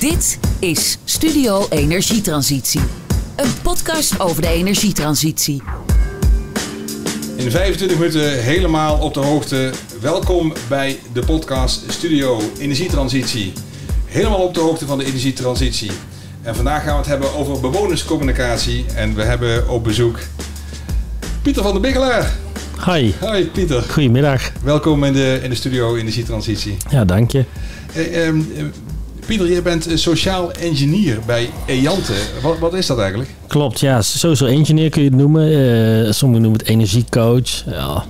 Dit 0.00 0.38
is 0.58 0.98
Studio 1.04 1.66
Energietransitie. 1.70 2.80
Een 3.36 3.50
podcast 3.62 4.20
over 4.20 4.42
de 4.42 4.48
energietransitie. 4.48 5.62
In 7.36 7.50
25 7.50 7.98
minuten 7.98 8.42
helemaal 8.42 8.98
op 8.98 9.14
de 9.14 9.20
hoogte. 9.20 9.72
Welkom 10.00 10.52
bij 10.68 10.98
de 11.12 11.24
podcast 11.24 11.92
Studio 11.92 12.40
Energietransitie. 12.58 13.52
Helemaal 14.04 14.42
op 14.42 14.54
de 14.54 14.60
hoogte 14.60 14.86
van 14.86 14.98
de 14.98 15.04
energietransitie. 15.04 15.90
En 16.42 16.54
vandaag 16.54 16.82
gaan 16.82 16.92
we 16.92 16.98
het 16.98 17.08
hebben 17.08 17.34
over 17.34 17.60
bewonerscommunicatie. 17.60 18.84
En 18.94 19.14
we 19.14 19.22
hebben 19.22 19.68
op 19.68 19.84
bezoek 19.84 20.18
Pieter 21.42 21.62
van 21.62 21.72
der 21.72 21.80
Biggelaar. 21.80 22.32
Hi, 22.84 23.12
Hoi 23.20 23.46
Pieter. 23.46 23.82
goedemiddag. 23.82 24.52
Welkom 24.62 25.04
in 25.04 25.12
de, 25.12 25.40
in 25.42 25.50
de 25.50 25.56
studio 25.56 25.96
Energietransitie. 25.96 26.76
Ja, 26.90 27.04
dank 27.04 27.30
je. 27.30 27.44
Eh, 27.94 28.26
ehm, 28.26 28.40
eh, 28.56 28.64
Pieter, 29.30 29.50
je 29.50 29.62
bent 29.62 29.86
eh, 29.86 29.96
sociaal 29.96 30.52
engineer 30.52 31.18
bij 31.26 31.50
Eante. 31.66 32.12
Wat, 32.42 32.58
wat 32.58 32.74
is 32.74 32.86
dat 32.86 32.98
eigenlijk? 32.98 33.30
Klopt, 33.46 33.80
ja, 33.80 34.02
social 34.02 34.48
engineer 34.48 34.90
kun 34.90 35.02
je 35.02 35.08
het 35.08 35.18
noemen. 35.18 35.46
Eh, 35.46 36.12
sommigen 36.12 36.42
noemen 36.42 36.60
het 36.60 36.68
energiecoach, 36.68 37.64
ja, 37.66 38.04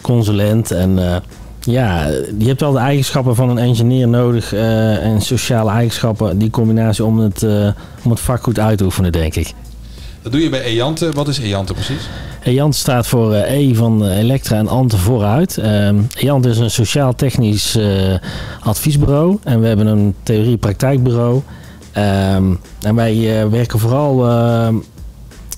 consulent. 0.00 0.70
En 0.70 1.12
eh, 1.12 1.16
ja, 1.60 2.06
je 2.38 2.46
hebt 2.46 2.60
wel 2.60 2.72
de 2.72 2.78
eigenschappen 2.78 3.34
van 3.34 3.48
een 3.50 3.58
engineer 3.58 4.08
nodig 4.08 4.52
en 4.52 5.20
sociale 5.20 5.70
eigenschappen. 5.70 6.38
Die 6.38 6.50
combinatie 6.50 7.04
om 7.04 7.18
het, 7.18 7.42
om 8.02 8.10
het 8.10 8.20
vak 8.20 8.42
goed 8.42 8.58
uit 8.58 8.78
te 8.78 8.84
oefenen, 8.84 9.12
denk 9.12 9.34
ik. 9.34 9.52
Dat 10.22 10.32
doe 10.32 10.40
je 10.42 10.48
bij 10.48 10.62
Eante. 10.62 11.12
Wat 11.12 11.28
is 11.28 11.38
Eante 11.38 11.72
precies? 11.72 12.08
EANT 12.42 12.74
staat 12.74 13.06
voor 13.06 13.32
eh, 13.34 13.58
E 13.58 13.74
van 13.74 14.04
eh, 14.04 14.18
Elektra 14.18 14.56
en 14.56 14.68
Ante 14.68 14.98
vooruit. 14.98 15.58
Ehm 15.58 15.96
EANT 16.14 16.46
is 16.46 16.58
een 16.58 16.70
sociaal-technisch 16.70 17.76
eh, 17.76 18.14
adviesbureau 18.60 19.38
en 19.44 19.60
we 19.60 19.66
hebben 19.66 19.86
een 19.86 20.14
theorie-praktijkbureau. 20.22 21.40
Ehm, 21.92 22.54
en 22.80 22.94
wij 22.94 23.42
eh, 23.42 23.48
werken 23.48 23.78
vooral 23.78 24.28
ehm, 24.28 24.74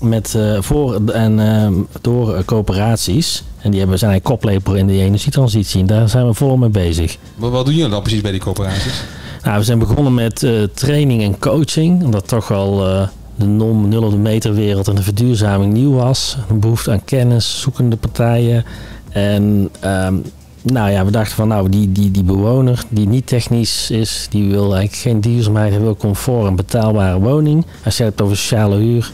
met, 0.01 0.35
eh, 0.35 0.61
voor 0.61 1.01
en 1.05 1.87
door 2.01 2.35
eh, 2.35 2.43
coöperaties. 2.45 3.43
En 3.57 3.71
die 3.71 3.79
hebben, 3.79 3.99
zijn 3.99 4.13
een 4.13 4.21
koplepel 4.21 4.75
in 4.75 4.87
de 4.87 4.93
energietransitie. 4.93 5.79
En 5.79 5.85
daar 5.85 6.09
zijn 6.09 6.27
we 6.27 6.33
volop 6.33 6.57
mee 6.59 6.69
bezig. 6.69 7.17
Wat, 7.35 7.51
wat 7.51 7.65
doen 7.65 7.75
jullie 7.75 7.89
dan 7.89 8.01
precies 8.01 8.21
bij 8.21 8.31
die 8.31 8.39
coöperaties? 8.39 9.03
Nou, 9.43 9.57
we 9.57 9.63
zijn 9.63 9.79
begonnen 9.79 10.13
met 10.13 10.43
eh, 10.43 10.51
training 10.73 11.23
en 11.23 11.39
coaching. 11.39 12.03
Omdat 12.03 12.27
toch 12.27 12.47
wel 12.47 12.87
eh, 12.87 13.07
de 13.35 13.45
non-nul 13.45 14.03
op 14.03 14.11
de 14.11 14.17
meter 14.17 14.53
wereld 14.53 14.87
en 14.87 14.95
de 14.95 15.03
verduurzaming 15.03 15.73
nieuw 15.73 15.93
was. 15.93 16.37
Een 16.49 16.59
behoefte 16.59 16.91
aan 16.91 17.03
kennis, 17.03 17.59
zoekende 17.61 17.95
partijen. 17.95 18.65
En 19.09 19.69
ehm, 19.79 20.15
nou 20.61 20.91
ja, 20.91 21.05
we 21.05 21.11
dachten 21.11 21.35
van 21.35 21.47
nou, 21.47 21.69
die, 21.69 21.91
die, 21.91 22.11
die 22.11 22.23
bewoner 22.23 22.83
die 22.89 23.07
niet 23.07 23.27
technisch 23.27 23.91
is, 23.91 24.27
die 24.29 24.49
wil 24.49 24.75
eigenlijk 24.75 24.95
geen 24.95 25.21
duurzaamheid, 25.21 25.71
hij 25.71 25.81
wil 25.81 25.95
comfort 25.95 26.47
en 26.47 26.55
betaalbare 26.55 27.19
woning. 27.19 27.65
Als 27.85 27.97
je 27.97 28.03
het 28.03 28.21
over 28.21 28.37
sociale 28.37 28.75
huur 28.75 29.11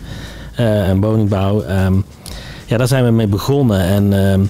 eh, 0.56 0.90
en 0.90 1.02
woningbouw. 1.02 1.62
ehm, 1.62 1.94
ja, 2.66 2.78
daar 2.78 2.88
zijn 2.88 3.06
we 3.06 3.12
mee 3.12 3.28
begonnen. 3.28 3.80
En 3.80 4.28
ehm, 4.28 4.42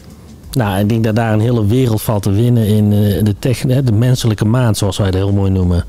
nou, 0.51 0.79
ik 0.79 0.89
denk 0.89 1.03
dat 1.03 1.15
daar 1.15 1.33
een 1.33 1.39
hele 1.39 1.65
wereld 1.65 2.01
valt 2.01 2.23
te 2.23 2.31
winnen 2.31 2.67
in 2.67 2.93
eh, 2.93 3.23
de, 3.23 3.35
tech, 3.39 3.61
hè, 3.61 3.83
de 3.83 3.91
menselijke 3.91 4.45
maand, 4.45 4.77
zoals 4.77 4.97
wij 4.97 5.05
het 5.05 5.15
heel 5.15 5.31
mooi 5.31 5.51
noemen. 5.51 5.85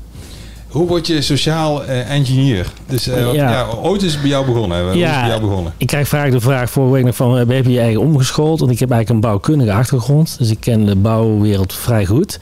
Hoe 0.73 0.87
word 0.87 1.07
je 1.07 1.21
sociaal 1.21 1.83
eh, 1.83 2.11
engineer? 2.11 2.71
Dus 2.87 3.07
eh, 3.07 3.33
Ja. 3.33 3.51
ja. 3.51 3.67
ooit 3.81 4.01
is 4.01 4.11
het 4.11 4.21
bij 4.21 4.29
jou 4.29 4.45
begonnen. 4.45 4.77
hè? 4.77 4.83
Is 4.93 4.99
bij 4.99 5.27
jou 5.27 5.41
begonnen? 5.41 5.73
Ik 5.77 5.87
krijg 5.87 6.07
vaak 6.07 6.31
de 6.31 6.39
vraag 6.39 6.69
vorige 6.69 6.93
week 6.93 7.03
nog 7.05 7.15
van, 7.15 7.35
heb 7.37 7.65
je 7.65 7.71
je 7.71 7.79
eigen 7.79 8.01
omgeschoold? 8.01 8.59
Want 8.59 8.71
ik 8.71 8.79
heb 8.79 8.91
eigenlijk 8.91 9.23
een 9.23 9.29
bouwkundige 9.29 9.73
achtergrond, 9.73 10.35
dus 10.37 10.49
ik 10.49 10.59
ken 10.59 10.85
de 10.85 10.95
bouwwereld 10.95 11.73
vrij 11.73 12.05
goed. 12.05 12.39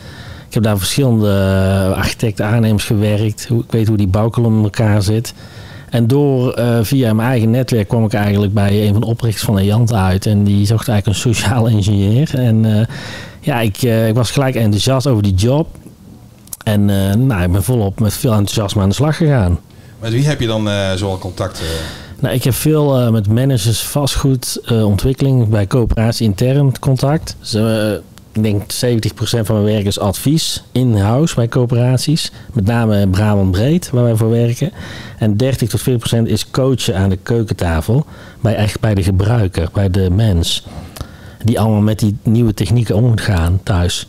Ik 0.48 0.54
heb 0.54 0.64
daar 0.64 0.78
verschillende 0.78 1.30
eh, 1.30 1.98
architecten, 1.98 2.46
aannemers 2.46 2.86
gewerkt. 2.86 3.50
Ik 3.50 3.72
weet 3.72 3.88
hoe 3.88 3.98
die 3.98 4.08
bouwkolom 4.08 4.58
in 4.58 4.64
elkaar 4.64 5.02
zit. 5.02 5.34
En 5.90 6.08
door, 6.08 6.59
via 6.81 7.14
mijn 7.14 7.30
eigen 7.30 7.50
netwerk 7.50 7.88
kwam 7.88 8.06
ik 8.06 8.14
eigenlijk 8.14 8.53
bij 8.53 8.88
een 8.88 8.91
van 8.91 9.02
de 9.02 9.08
oprichters 9.08 9.44
van 9.46 9.58
Eant 9.58 9.94
uit. 9.94 10.25
En 10.25 10.44
die 10.44 10.66
zocht 10.66 10.88
eigenlijk 10.88 11.18
een 11.25 11.34
sociaal 11.34 11.68
ingenieur. 11.78 12.31
En 12.36 12.88
ja, 13.40 13.59
ik, 13.59 13.81
ik 13.81 14.16
was 14.16 14.31
gelijk 14.31 14.56
enthousiast 14.56 15.08
over 15.08 15.24
die 15.24 15.34
job. 15.34 15.68
En 16.63 16.89
eh, 16.89 17.16
nou, 17.16 17.44
ik 17.44 17.51
ben 17.51 17.63
volop 17.63 17.99
met 17.99 18.13
veel 18.13 18.31
enthousiasme 18.31 18.81
aan 18.81 18.89
de 18.89 18.95
slag 18.95 19.17
gegaan. 19.17 19.59
Met 19.99 20.11
wie 20.11 20.25
heb 20.27 20.39
je 20.39 20.47
dan 20.47 20.69
eh 20.69 20.94
zoal 20.94 21.17
contact? 21.17 21.59
eh? 21.59 21.66
Nou, 22.19 22.35
ik 22.35 22.44
heb 22.44 22.53
veel 22.53 23.11
met 23.11 23.27
managers 23.27 23.81
vastgoedontwikkeling 23.81 24.85
ontwikkeling 24.85 25.49
bij 25.49 25.67
coöperatie 25.67 26.25
intern 26.25 26.79
contact. 26.79 27.35
Dus, 27.39 27.55
ik 28.33 28.44
denk 28.44 28.61
70% 28.61 28.66
van 29.45 29.55
mijn 29.55 29.75
werk 29.75 29.85
is 29.85 29.99
advies 29.99 30.63
in-house 30.72 31.35
bij 31.35 31.47
coöperaties. 31.47 32.31
Met 32.53 32.66
name 32.66 33.07
Brabant 33.07 33.51
Breed, 33.51 33.89
waar 33.89 34.03
wij 34.03 34.16
voor 34.16 34.29
werken. 34.29 34.72
En 35.17 35.38
30 35.38 35.69
tot 35.69 35.81
40% 35.81 35.83
is 36.23 36.51
coachen 36.51 36.95
aan 36.95 37.09
de 37.09 37.17
keukentafel. 37.23 38.05
Bij, 38.41 38.55
echt 38.55 38.79
bij 38.79 38.93
de 38.93 39.03
gebruiker, 39.03 39.69
bij 39.73 39.89
de 39.89 40.09
mens. 40.09 40.63
Die 41.43 41.59
allemaal 41.59 41.81
met 41.81 41.99
die 41.99 42.17
nieuwe 42.23 42.53
technieken 42.53 42.95
om 42.95 43.03
moet 43.03 43.22
gaan 43.22 43.59
thuis. 43.63 44.07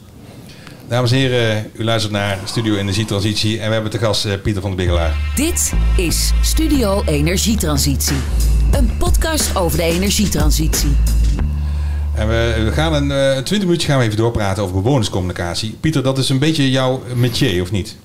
Dames 0.92 1.12
en 1.12 1.19
heren, 1.19 1.70
u 1.72 1.84
luistert 1.84 2.12
naar 2.12 2.38
Studio 2.44 2.75
Energietransitie 2.75 3.60
en 3.60 3.66
we 3.66 3.72
hebben 3.72 3.91
te 3.91 3.98
gast 3.98 4.25
eh, 4.25 4.32
Pieter 4.42 4.62
van 4.62 4.70
der 4.70 4.78
Biggelaar. 4.78 5.16
Dit 5.34 5.72
is 5.97 6.32
Studio 6.42 7.03
Energietransitie. 7.06 8.16
Een 8.72 8.91
podcast 8.98 9.56
over 9.56 9.78
de 9.78 9.84
energietransitie. 9.84 10.91
En 12.14 12.28
we, 12.28 12.62
we 12.64 12.72
gaan 12.72 12.92
een 12.92 13.10
eh, 13.10 13.31
20 13.32 13.58
minuutjes 13.58 13.84
gaan 13.91 13.98
we 13.98 14.04
even 14.04 14.16
doorpraten 14.16 14.62
over 14.62 14.82
bewonerscommunicatie. 14.82 15.76
Pieter, 15.81 16.02
dat 16.02 16.19
is 16.19 16.28
een 16.28 16.38
beetje 16.38 16.70
jouw 16.70 17.02
métier, 17.14 17.62
of 17.62 17.70
niet? 17.70 17.97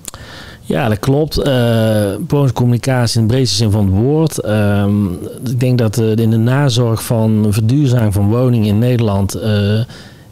Ja, 0.60 0.88
dat 0.88 0.98
klopt. 0.98 1.38
Eh 1.38 2.14
communicatie 2.52 3.20
in 3.20 3.26
de 3.26 3.32
breedste 3.32 3.56
zin 3.56 3.70
van 3.70 3.84
het 3.84 3.94
woord. 3.94 4.38
Ehm, 4.38 5.12
ik 5.44 5.60
denk 5.60 5.78
dat 5.78 5.98
eh, 5.98 6.16
in 6.16 6.30
de 6.30 6.36
nazorg 6.36 7.02
van 7.02 7.46
verduurzaming 7.50 8.12
van 8.12 8.28
woningen 8.28 8.68
in 8.68 8.78
Nederland... 8.78 9.38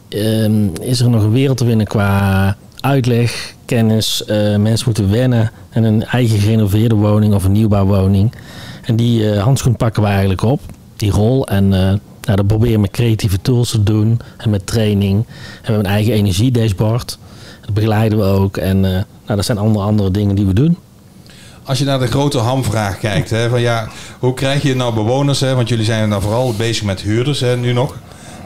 eh, 0.09 0.43
ehm, 0.43 0.67
is 0.81 0.99
er 0.99 1.09
nog 1.09 1.23
een 1.23 1.31
wereld 1.31 1.57
te 1.57 1.65
winnen 1.65 1.87
qua 1.87 2.55
uitleg, 2.81 3.55
kennis. 3.65 4.25
Eh, 4.25 4.55
mensen 4.55 4.85
moeten 4.85 5.11
wennen 5.11 5.51
aan 5.73 5.83
een 5.83 6.03
eigen 6.03 6.39
gerenoveerde 6.39 6.95
woning 6.95 7.33
of 7.33 7.43
een 7.43 7.51
nieuwbouwwoning. 7.51 8.33
En 8.83 8.95
die 8.95 9.31
eh, 9.31 9.43
handschoen 9.43 9.75
pakken 9.75 10.01
we 10.03 10.09
eigenlijk 10.09 10.41
op, 10.41 10.61
die 10.95 11.11
rol. 11.11 11.47
En 11.47 11.63
eh, 11.73 11.79
nou, 12.21 12.35
dat 12.35 12.47
proberen 12.47 12.75
we 12.75 12.81
met 12.81 12.91
creatieve 12.91 13.41
tools 13.41 13.69
te 13.69 13.83
doen 13.83 14.19
en 14.37 14.49
met 14.49 14.67
training. 14.67 15.15
En 15.15 15.25
we 15.61 15.65
hebben 15.71 15.85
een 15.85 15.91
eigen 15.91 16.13
energiedashboard. 16.13 17.17
Dat 17.61 17.73
begeleiden 17.73 18.17
we 18.17 18.23
ook. 18.23 18.57
En 18.57 18.79
nou, 18.79 19.03
dat 19.25 19.45
zijn 19.45 19.57
andere, 19.57 19.85
andere 19.85 20.11
dingen 20.11 20.35
die 20.35 20.45
we 20.45 20.53
doen. 20.53 20.77
Als 21.63 21.79
je 21.79 21.85
naar 21.85 21.99
de 21.99 22.07
grote 22.07 22.37
hamvraag 22.37 22.97
kijkt, 22.97 23.29
hè, 23.29 23.49
van 23.49 23.61
ja, 23.61 23.87
hoe 24.19 24.33
krijg 24.33 24.61
je 24.61 24.75
nou 24.75 24.93
bewoners, 24.93 25.39
hè, 25.39 25.55
want 25.55 25.69
jullie 25.69 25.85
zijn 25.85 26.09
nou 26.09 26.21
vooral 26.21 26.53
bezig 26.53 26.83
met 26.83 27.01
huurders 27.01 27.39
hè, 27.39 27.57
nu 27.57 27.73
nog. 27.73 27.95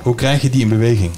Hoe 0.03 0.16
krijg 0.16 0.41
je 0.41 0.50
die 0.50 0.62
in 0.62 0.69
beweging? 0.69 1.12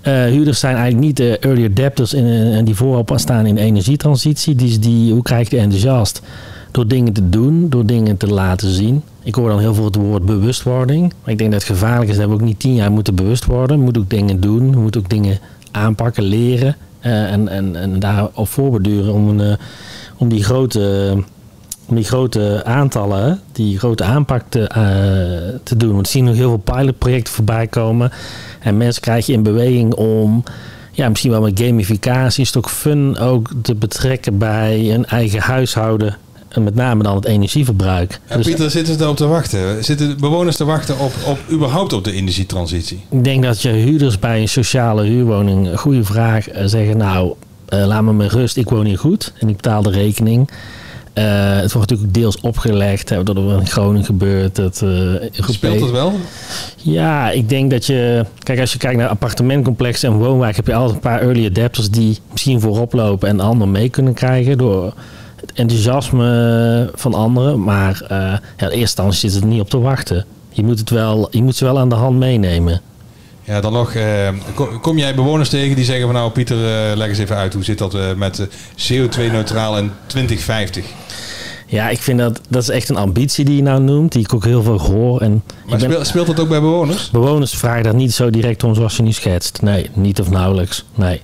Eh, 0.00 0.24
huurders 0.24 0.60
zijn 0.60 0.74
eigenlijk 0.76 1.06
niet 1.06 1.16
de 1.16 1.38
early 1.38 1.64
adapters 1.64 2.12
in- 2.14 2.64
die 2.64 2.74
voorop 2.74 3.12
staan 3.16 3.46
in 3.46 3.54
de 3.54 3.60
energietransitie. 3.60 4.54
Die, 4.54 4.78
die, 4.78 5.12
hoe 5.12 5.22
krijg 5.22 5.50
je 5.50 5.58
enthousiast? 5.58 6.22
Door 6.70 6.86
dingen 6.88 7.12
te 7.12 7.28
doen, 7.28 7.68
door 7.68 7.86
dingen 7.86 8.16
te 8.16 8.26
laten 8.26 8.68
zien. 8.70 9.02
Ik 9.22 9.34
hoor 9.34 9.48
dan 9.48 9.58
heel 9.58 9.74
veel 9.74 9.84
het 9.84 9.96
woord 9.96 10.24
bewustwording. 10.26 11.12
Maar 11.22 11.32
ik 11.32 11.38
denk 11.38 11.52
dat 11.52 11.60
het 11.62 11.70
gevaarlijk 11.70 12.10
is 12.10 12.16
dat 12.16 12.26
we 12.28 12.32
ook 12.34 12.40
niet 12.40 12.58
tien 12.60 12.74
jaar 12.74 12.90
moeten 12.90 13.14
bewust 13.14 13.44
worden. 13.44 13.76
We 13.78 13.82
moeten 13.84 14.02
ook 14.02 14.10
dingen 14.10 14.40
doen, 14.40 14.70
we 14.72 14.80
moeten 14.80 15.00
ook 15.00 15.08
dingen 15.10 15.38
aanpakken, 15.70 16.22
leren. 16.22 16.76
eh, 17.00 17.32
en, 17.32 17.48
en, 17.48 17.76
en 17.76 17.98
daarop 17.98 18.48
voorbeduren 18.48 19.12
om, 19.14 19.40
eh, 19.40 19.52
om 20.16 20.28
die 20.28 20.44
grote 20.44 21.14
om 21.88 21.94
die 21.94 22.04
grote 22.04 22.60
aantallen, 22.64 23.40
die 23.52 23.78
grote 23.78 24.04
aanpak 24.04 24.42
te, 24.48 24.68
eh, 24.68 25.58
te 25.62 25.76
doen. 25.76 25.92
Want 25.92 26.06
we 26.06 26.12
zien 26.12 26.24
nog 26.24 26.34
heel 26.34 26.48
veel 26.48 26.74
pilotprojecten 26.74 27.34
voorbij 27.34 27.66
komen. 27.66 28.12
En 28.60 28.76
mensen 28.76 29.02
krijg 29.02 29.26
je 29.26 29.32
in 29.32 29.42
beweging 29.42 29.94
om, 29.94 30.42
ja, 30.92 31.08
misschien 31.08 31.30
wel 31.30 31.40
met 31.40 31.60
gamificatie, 31.60 32.42
is 32.42 32.48
het 32.48 32.56
ook 32.56 32.70
fun 32.70 33.18
ook 33.18 33.50
te 33.62 33.74
betrekken 33.74 34.38
bij 34.38 34.94
een 34.94 35.06
eigen 35.06 35.40
huishouden. 35.40 36.16
En 36.48 36.64
met 36.64 36.74
name 36.74 37.02
dan 37.02 37.14
het 37.14 37.24
energieverbruik. 37.24 38.20
Ja, 38.28 38.36
Dus 38.36 38.46
Pieter, 38.46 38.70
zitten 38.70 38.92
ze 38.92 38.98
daarop 38.98 39.16
te 39.16 39.26
wachten? 39.26 39.84
Zitten 39.84 40.20
bewoners 40.20 40.56
te 40.56 40.64
wachten 40.64 40.98
op, 40.98 41.12
op 41.26 41.38
überhaupt 41.50 41.92
op 41.92 42.04
de 42.04 42.12
energietransitie? 42.12 43.00
ik 43.10 43.24
denk 43.24 43.42
dat 43.42 43.62
je 43.62 43.68
huurders 43.68 44.18
bij 44.18 44.40
een 44.40 44.48
sociale 44.48 45.02
huurwoning, 45.04 45.66
een 45.66 45.78
goede 45.78 46.04
vraag, 46.04 46.48
eh, 46.48 46.66
zeggen 46.66 46.96
nou, 46.96 47.34
eh, 47.68 47.86
laat 47.86 48.02
me 48.02 48.12
met 48.12 48.32
rust, 48.32 48.56
ik 48.56 48.68
woon 48.68 48.84
hier 48.84 48.98
goed 48.98 49.32
en 49.38 49.48
ik 49.48 49.56
betaal 49.56 49.82
de 49.82 49.90
rekening. 49.90 50.50
Eh, 51.18 51.60
het 51.60 51.72
wordt 51.72 51.90
natuurlijk 51.90 52.14
deels 52.14 52.40
opgelegd, 52.40 53.08
hè, 53.08 53.22
dat 53.22 53.36
er 53.36 53.52
in 53.52 53.66
Groningen 53.66 54.04
gebeurt. 54.04 54.56
Dat, 54.56 54.82
eh, 54.82 55.42
Speelt 55.48 55.80
dat 55.80 55.90
wel? 55.90 56.12
Ja, 56.76 57.30
ik 57.30 57.48
denk 57.48 57.70
dat 57.70 57.86
je... 57.86 58.24
Kijk, 58.38 58.60
als 58.60 58.72
je 58.72 58.78
kijkt 58.78 58.98
naar 58.98 59.08
appartementcomplexen 59.08 60.12
en 60.12 60.18
woonwijk... 60.18 60.56
heb 60.56 60.66
je 60.66 60.74
altijd 60.74 60.94
een 60.94 61.00
paar 61.00 61.20
early 61.20 61.46
adapters 61.46 61.90
die 61.90 62.18
misschien 62.30 62.60
voorop 62.60 62.92
lopen... 62.92 63.28
en 63.28 63.40
anderen 63.40 63.70
mee 63.72 63.88
kunnen 63.88 64.14
krijgen 64.14 64.58
door 64.58 64.94
het 65.40 65.52
enthousiasme 65.54 66.90
van 66.94 67.14
anderen. 67.14 67.62
Maar 67.62 68.02
eh, 68.08 68.18
ja, 68.18 68.40
in 68.56 68.66
eerste 68.66 68.78
instantie 68.78 69.30
zit 69.30 69.40
het 69.40 69.50
niet 69.50 69.60
op 69.60 69.70
te 69.70 69.78
wachten. 69.78 70.24
Je 70.50 70.62
moet, 70.62 70.78
het 70.78 70.90
wel, 70.90 71.28
je 71.30 71.42
moet 71.42 71.56
ze 71.56 71.64
wel 71.64 71.78
aan 71.78 71.88
de 71.88 71.94
hand 71.94 72.18
meenemen. 72.18 72.80
Ja, 73.44 73.60
dan 73.60 73.72
nog, 73.72 73.92
kom, 74.54 74.80
kom 74.80 74.98
jij 74.98 75.14
bewoners 75.14 75.48
tegen 75.48 75.76
die 75.76 75.84
zeggen 75.84 76.04
van 76.04 76.14
nou 76.14 76.30
Pieter, 76.30 76.56
leg 76.96 77.08
eens 77.08 77.18
even 77.18 77.36
uit, 77.36 77.54
hoe 77.54 77.64
zit 77.64 77.78
dat 77.78 77.96
met 78.16 78.48
CO2-neutraal 78.76 79.78
in 79.78 79.90
2050? 80.06 80.84
Ja, 81.70 81.88
ik 81.88 81.98
vind 81.98 82.18
dat, 82.18 82.40
dat 82.48 82.62
is 82.62 82.68
echt 82.68 82.88
een 82.88 82.96
ambitie 82.96 83.44
die 83.44 83.56
je 83.56 83.62
nou 83.62 83.80
noemt, 83.82 84.12
die 84.12 84.22
ik 84.22 84.34
ook 84.34 84.44
heel 84.44 84.62
veel 84.62 84.80
hoor. 84.80 85.20
En 85.20 85.42
Maar 85.66 85.78
ben- 85.78 86.06
speelt, 86.06 86.26
dat 86.26 86.40
ook 86.40 86.48
bij 86.48 86.60
bewoners? 86.60 87.10
Bewoners 87.10 87.54
vragen 87.54 87.82
daar 87.82 87.94
niet 87.94 88.12
zo 88.12 88.30
direct 88.30 88.64
om 88.64 88.74
zoals 88.74 88.96
je 88.96 89.02
nu 89.02 89.12
schetst. 89.12 89.62
Nee, 89.62 89.90
niet 89.92 90.20
of 90.20 90.30
nauwelijks. 90.30 90.84
Nee. 90.94 91.20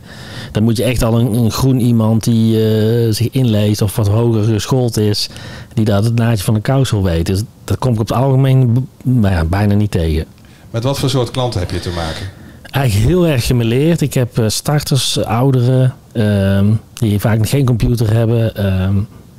Dan 0.52 0.62
moet 0.62 0.76
je 0.76 0.85
echt 0.85 1.02
al 1.02 1.19
een, 1.19 1.32
een 1.35 1.50
groen 1.50 1.81
iemand 1.81 2.25
die 2.25 2.56
eh, 2.67 3.12
zich 3.12 3.29
inleest 3.31 3.82
of 3.82 3.96
wat 3.96 4.08
hoger 4.08 4.43
geschoold 4.44 4.96
is, 4.96 5.29
die 5.75 5.85
dat 5.85 6.05
het 6.05 6.14
naadje 6.14 6.44
van 6.44 6.55
de 6.55 6.61
kous 6.61 6.91
wil 6.91 7.02
weten. 7.02 7.35
Dus 7.35 7.43
dat 7.64 7.79
kom 7.79 7.93
ik 7.93 8.00
op 8.00 8.08
het 8.08 8.17
algemeen 8.17 8.88
nou 9.05 9.35
ja, 9.35 9.44
bijna 9.44 9.75
niet 9.75 9.91
tegen. 9.91 10.25
Met 10.70 10.85
wat 10.85 10.99
voor 10.99 11.11
soort 11.11 11.31
klanten 11.31 11.61
heb 11.61 11.70
je 11.70 11.81
te 11.81 11.91
maken? 11.91 12.26
Eigenlijk 12.70 13.08
heel 13.08 13.26
erg 13.26 13.46
gemeleerd. 13.46 14.00
Ik 14.00 14.14
heb 14.14 14.38
eh, 14.38 14.44
starters, 14.49 15.25
ouderen, 15.25 15.94
ehm, 16.12 16.67
die 16.94 17.20
vaak 17.20 17.49
geen 17.49 17.64
computer 17.64 18.12
hebben, 18.12 18.56
ehm, 18.56 18.96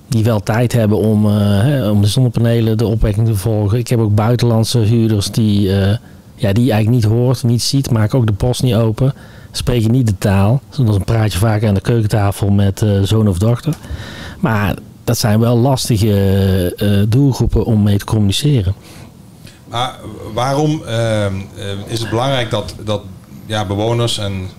die 0.07 0.23
wel 0.23 0.39
tijd 0.39 0.73
hebben 0.73 0.97
om, 0.97 1.25
eh, 1.25 1.33
hè, 1.37 1.89
om 1.89 2.01
de 2.01 2.07
zonnepanelen, 2.07 2.77
de 2.77 2.85
opwekking 2.85 3.27
te 3.27 3.35
volgen. 3.35 3.77
Ik 3.77 3.87
heb 3.87 3.99
ook 3.99 4.15
buitenlandse 4.15 4.79
huurders 4.79 5.31
die, 5.31 5.79
eh, 5.79 5.97
ja, 6.35 6.53
die 6.53 6.65
je 6.65 6.71
eigenlijk 6.71 7.03
niet 7.03 7.13
hoort, 7.13 7.43
niet 7.43 7.61
ziet, 7.61 7.91
maken 7.91 8.19
ook 8.19 8.27
de 8.27 8.33
post 8.33 8.63
niet 8.63 8.75
open, 8.75 9.13
spreken 9.51 9.91
niet 9.91 10.07
de 10.07 10.17
taal. 10.17 10.61
Dan 10.77 11.03
praat 11.03 11.33
je 11.33 11.39
vaak 11.39 11.63
aan 11.63 11.73
de 11.73 11.81
keukentafel 11.81 12.49
met 12.49 12.81
eh, 12.81 13.01
zoon 13.01 13.27
of 13.27 13.37
dochter. 13.37 13.73
Maar 14.39 14.75
dat 15.03 15.17
zijn 15.17 15.39
wel 15.39 15.57
lastige 15.57 17.05
doelgroepen 17.09 17.65
om 17.65 17.83
mee 17.83 17.97
te 17.97 18.05
communiceren. 18.05 18.75
Maar 19.75 19.95
waarom 20.33 20.83
ehm, 20.83 21.33
eh, 21.57 21.65
is 21.87 21.99
het 21.99 22.09
belangrijk 22.09 22.49
dat, 22.49 22.75
dat 22.83 23.01
ja, 23.45 23.65
bewoners 23.65 24.17
en 24.17 24.49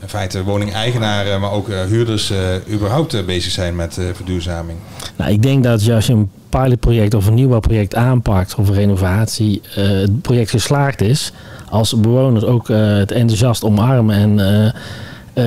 in 0.00 0.08
feite 0.08 0.44
woningeigenaren, 0.44 1.40
maar 1.40 1.52
ook 1.52 1.68
eh, 1.68 1.82
huurders 1.82 2.30
eh, 2.30 2.38
überhaupt 2.72 3.14
eh, 3.14 3.24
bezig 3.24 3.52
zijn 3.52 3.76
met 3.76 3.98
eh, 3.98 4.04
verduurzaming? 4.14 4.78
Nou, 5.16 5.30
ik 5.32 5.42
denk 5.42 5.64
dat 5.64 5.88
als 5.90 6.06
je 6.06 6.12
een 6.12 6.30
pilotproject 6.48 7.14
of 7.14 7.26
een 7.26 7.34
nieuwbouwproject 7.34 7.94
aanpakt 7.94 8.54
of 8.54 8.68
een 8.68 8.74
renovatie, 8.74 9.60
eh, 9.74 9.88
het 9.88 10.22
project 10.22 10.50
geslaagd 10.50 11.00
is. 11.00 11.32
Als 11.68 12.00
bewoners 12.00 12.44
ook 12.44 12.70
eh, 12.70 12.96
het 12.96 13.12
enthousiast 13.12 13.64
omarmen 13.64 14.16
en 14.16 14.40
eh, 14.40 14.66
eh, 14.66 14.72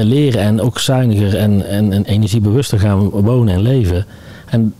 leren 0.05 0.41
en 0.41 0.61
ook 0.61 0.79
zuiniger 0.79 1.37
en, 1.37 1.67
en, 1.67 1.91
en 1.91 2.05
energiebewuster 2.05 2.79
gaan 2.79 3.09
wonen 3.09 3.53
en 3.53 3.61
leven. 3.61 4.05
En 4.45 4.73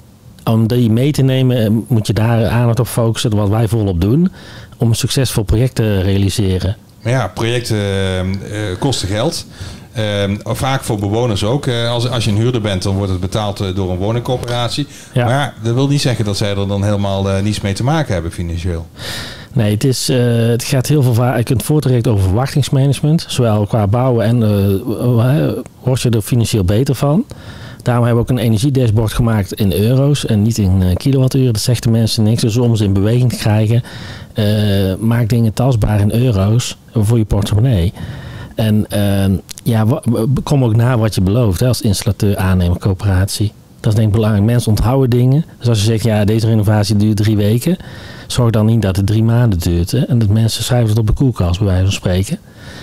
om 0.44 0.68
die 0.68 0.90
mee 0.92 1.12
te 1.12 1.22
nemen 1.22 1.58
eh, 1.58 1.70
moet 1.88 2.08
je 2.08 2.14
daar 2.14 2.48
aandacht 2.48 2.80
op 2.80 2.88
focussen, 2.88 3.36
wat 3.36 3.50
wij 3.50 3.68
volop 3.68 4.02
doen, 4.02 4.32
om 4.78 4.94
succesvol 4.94 5.44
project 5.44 5.76
te 5.76 6.02
realiseren. 6.02 6.76
Maar 7.04 7.14
ja, 7.14 7.28
projecten 7.28 7.78
eh, 7.78 8.20
eh, 8.20 8.80
kosten 8.80 9.08
geld. 9.08 9.46
Eh, 9.92 10.04
vaak 10.44 10.84
voor 10.84 11.00
bewoners 11.00 11.44
ook. 11.44 11.68
Als, 11.68 12.10
als 12.10 12.24
je 12.26 12.32
een 12.32 12.38
huurder 12.38 12.62
bent, 12.62 12.84
dan 12.84 12.96
wordt 12.96 13.12
het 13.12 13.22
betaald 13.22 13.76
door 13.76 13.92
een 13.92 13.98
woningcorporatie. 13.98 14.88
Ja. 15.14 15.26
Maar 15.26 15.54
dat 15.64 15.74
wil 15.74 15.88
niet 15.88 16.02
zeggen 16.02 16.26
dat 16.26 16.38
zij 16.38 16.50
er 16.50 16.68
dan 16.68 16.84
helemaal 16.84 17.42
niets 17.42 17.62
mee 17.62 17.74
te 17.74 17.84
maken 17.84 18.14
hebben 18.14 18.32
financieel. 18.32 18.88
Nee, 19.54 19.72
het, 19.72 19.84
is, 19.84 20.08
het 20.08 20.64
gaat 20.64 20.88
heel 20.88 21.02
veel 21.04 21.14
vaak. 21.14 21.38
Je 21.38 21.44
kunt 21.44 21.64
voortrekt 21.64 22.08
over 22.08 22.24
verwachtingsmanagement. 22.24 23.26
Zowel 23.28 23.66
qua 23.66 23.88
bouwen 23.88 24.26
en 24.26 24.40
word 25.84 26.02
je 26.02 26.10
er 26.10 26.22
financieel 26.22 26.64
beter 26.64 26.96
van. 26.96 27.26
Daarom 27.82 28.06
hebben 28.06 28.24
we 28.24 28.32
ook 28.32 28.38
een 28.38 28.46
energiedashboard 28.46 29.14
gemaakt 29.14 29.54
in 29.54 29.74
euro's 29.74 30.26
en 30.26 30.42
niet 30.42 30.58
in 30.58 30.84
kilowattuur. 30.98 31.54
Dat 31.54 31.62
zegt 31.62 31.84
de 31.84 31.90
mensen 31.90 32.24
niks. 32.24 32.42
Dus 32.42 32.58
om 32.58 32.76
ze 32.76 32.84
in 32.84 32.94
beweging 32.94 33.30
te 33.30 33.38
krijgen, 33.38 33.84
eh, 34.34 34.96
maak 35.00 35.30
dingen 35.30 35.54
tastbaar 35.54 36.00
in 36.00 36.12
euro's 36.12 36.78
voor 36.94 37.18
je 37.18 37.26
portemonnee. 37.26 37.94
En 38.56 38.86
eh, 38.90 39.38
ja, 39.64 39.86
kom 40.44 40.64
ook 40.64 40.76
na 40.76 40.98
wat 40.98 41.16
je 41.16 41.22
belooft 41.22 41.60
hè, 41.60 41.68
als 41.68 41.82
installateur, 41.82 42.38
aannemer, 42.38 42.78
coöperatie. 42.78 43.52
Dat 43.80 43.92
is 43.92 43.98
denk 43.98 44.08
ik 44.08 44.16
belangrijk. 44.16 44.46
Mensen 44.46 44.70
onthouden 44.70 45.10
dingen. 45.10 45.46
Dus 45.60 45.68
als 45.68 45.80
je 45.80 45.86
zegt, 45.86 46.04
ja, 46.04 46.26
deze 46.26 46.48
renovatie 46.48 46.96
duurt 46.96 47.18
drie 47.18 47.38
weken. 47.38 47.78
Zorg 48.28 48.52
dan 48.52 48.66
niet 48.66 48.82
dat 48.82 48.96
het 48.96 49.06
drie 49.06 49.24
maanden 49.24 49.60
duurt. 49.60 49.92
Hè? 49.92 50.00
En 50.00 50.20
dat 50.20 50.30
mensen 50.30 50.64
schrijven 50.64 50.90
het 50.90 50.98
op 50.98 51.08
de 51.08 51.14
koelkast, 51.14 51.60
bij 51.60 51.68
wijze 51.68 51.84
van 51.84 51.92
spreken. 51.92 52.38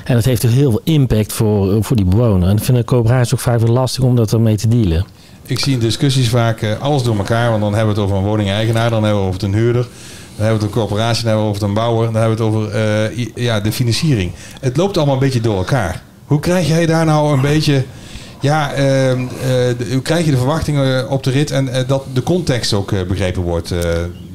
En 0.05 0.15
dat 0.15 0.25
heeft 0.25 0.43
heel 0.43 0.71
veel 0.71 0.81
impact 0.85 1.33
voor, 1.33 1.85
voor 1.85 1.97
die 1.97 2.05
bewoner. 2.05 2.49
En 2.49 2.57
ik 2.57 2.63
vind 2.63 2.79
de 2.79 2.85
coöperatie 2.85 3.35
ook 3.35 3.41
vaak 3.41 3.61
weer 3.61 3.69
lastig 3.71 4.05
om 4.05 4.17
dat 4.17 4.33
ermee 4.33 4.57
te 4.57 4.69
dealen. 4.69 5.05
Ik 5.43 5.59
zie 5.59 5.73
in 5.73 5.79
discussies 5.79 6.29
vaak 6.29 6.63
eh, 6.63 6.81
alles 6.81 7.03
door 7.03 7.17
elkaar. 7.17 7.51
Want 7.51 7.63
dan 7.63 7.75
hebben 7.75 7.95
we 7.95 8.01
het 8.01 8.11
over 8.11 8.21
een 8.23 8.29
woningeigenaar, 8.29 8.91
dan 8.91 9.05
hebben 9.05 9.21
we 9.21 9.27
het 9.27 9.37
over 9.37 9.49
een 9.49 9.63
huurder. 9.63 9.87
Dan 10.41 10.49
hebben 10.49 10.69
we 10.69 10.73
het 10.73 10.79
over 10.79 10.89
corporatie, 10.89 11.25
dan 11.25 11.33
hebben 11.33 11.53
we 11.53 11.55
het 11.55 11.65
over 11.65 11.69
een 11.69 11.85
bouwer. 11.85 12.13
Dan 12.13 12.21
hebben 12.21 12.39
we 12.39 12.45
het 12.45 12.55
over 12.55 12.71
eh, 13.15 13.27
ja, 13.35 13.61
de 13.61 13.73
financiering. 13.73 14.33
Het 14.61 14.77
loopt 14.77 14.97
allemaal 14.97 15.15
een 15.15 15.21
beetje 15.21 15.41
door 15.41 15.57
elkaar. 15.57 16.03
Hoe 16.25 16.41
krijg 16.41 16.69
jij 16.69 16.87
daar 16.87 17.05
nou 17.05 17.33
een 17.33 17.41
beetje... 17.41 17.85
Ja, 18.41 18.73
ehm, 18.73 19.21
eh, 19.21 19.93
hoe 19.93 20.03
krijg 20.03 20.25
je 20.25 20.31
de 20.31 20.37
verwachtingen 20.37 21.11
op 21.11 21.23
de 21.23 21.31
rit 21.31 21.51
en 21.51 21.69
eh, 21.69 21.89
dat 21.89 22.05
de 22.13 22.23
context 22.23 22.73
ook 22.73 22.93
eh, 22.93 23.03
begrepen 23.03 23.43
wordt 23.43 23.71
eh, 23.71 23.79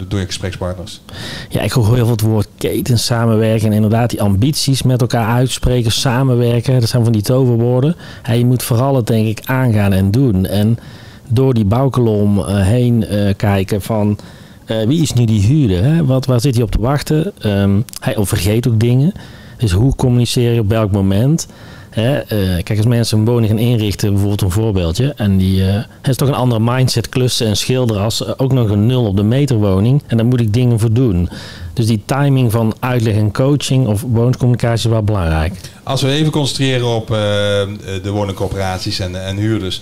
door 0.08 0.20
je 0.20 0.26
gesprekspartners? 0.26 1.02
Ja, 1.50 1.62
ik 1.62 1.72
hoor 1.72 1.86
heel 1.86 1.96
veel 1.96 2.10
het 2.10 2.22
woord 2.22 2.48
keten, 2.58 3.00
samenwerken. 3.00 3.68
En 3.68 3.74
inderdaad 3.74 4.10
die 4.10 4.22
ambities 4.22 4.82
met 4.82 5.02
elkaar 5.02 5.28
uitspreken, 5.28 5.92
samenwerken. 5.92 6.80
Dat 6.80 6.90
zijn 6.90 7.04
van 7.04 7.14
die 7.14 7.22
toverwoorden. 7.22 7.96
Je 8.34 8.46
moet 8.46 8.64
vooral 8.64 8.96
het 8.96 9.08
denk 9.08 9.28
ik 9.28 9.46
aangaan 9.46 9.94
en 9.94 10.12
doen. 10.12 10.46
En 10.46 10.80
door 11.28 11.54
die 11.54 11.66
bouwkolom 11.66 12.40
eh, 12.40 12.62
heen 12.62 13.06
eh, 13.06 13.36
kijken 13.36 13.82
van... 13.82 14.18
eh, 14.66 14.88
wie 14.88 15.02
is 15.02 15.14
nu 15.14 15.26
die 15.26 15.42
huurder? 15.42 15.84
Hè? 15.84 16.06
Wat, 16.06 16.26
waar 16.26 16.42
zit 16.42 16.56
hij 16.56 16.64
op 16.64 16.72
te 16.72 16.82
wachten? 16.82 17.34
Ehm, 17.40 17.82
hij 18.00 18.16
vergeet 18.20 18.68
ook 18.68 18.80
dingen. 18.80 19.12
Dus 19.58 19.72
hoe 19.72 19.96
communiceer 19.96 20.54
je 20.54 20.60
op 20.60 20.70
welk 20.70 20.92
moment? 20.92 21.48
Hè, 21.90 22.18
eh, 22.18 22.64
kijk, 22.64 22.78
als 22.78 22.86
mensen 22.86 23.18
een 23.18 23.26
woning 23.26 23.48
gaan 23.50 23.60
inrichten, 23.60 24.10
bijvoorbeeld 24.10 24.42
een 24.42 24.52
voorbeeldje, 24.52 25.14
en 25.16 25.38
die 25.38 25.62
het 25.62 26.08
is 26.08 26.16
toch 26.16 26.28
een 26.28 26.34
andere 26.34 26.62
mindset 26.62 27.10
klussen 27.10 27.48
en 27.48 27.58
schilderen 27.58 28.02
als 28.04 28.38
ook 28.38 28.54
nog 28.54 28.70
een 28.70 28.86
nul 28.86 29.06
op 29.06 29.16
de 29.16 29.24
meter 29.24 29.58
woning. 29.58 30.04
En 30.08 30.18
daar 30.18 30.26
moet 30.26 30.40
ik 30.40 30.54
dingen 30.54 30.80
voor 30.80 30.94
doen. 30.94 31.30
Dus 31.74 31.86
die 31.86 32.02
timing 32.06 32.52
van 32.52 32.76
uitleg 32.80 33.16
en 33.16 33.32
coaching 33.32 33.88
of 33.88 34.02
wooncommunicatie 34.02 34.86
is 34.86 34.92
wel 34.94 35.04
belangrijk. 35.04 35.54
Als 35.84 36.02
we 36.02 36.10
even 36.10 36.32
concentreren 36.32 36.88
op 36.88 37.08
de 37.08 38.10
woningcorporaties 38.12 39.00
en, 39.00 39.26
en 39.26 39.38
huurders. 39.38 39.82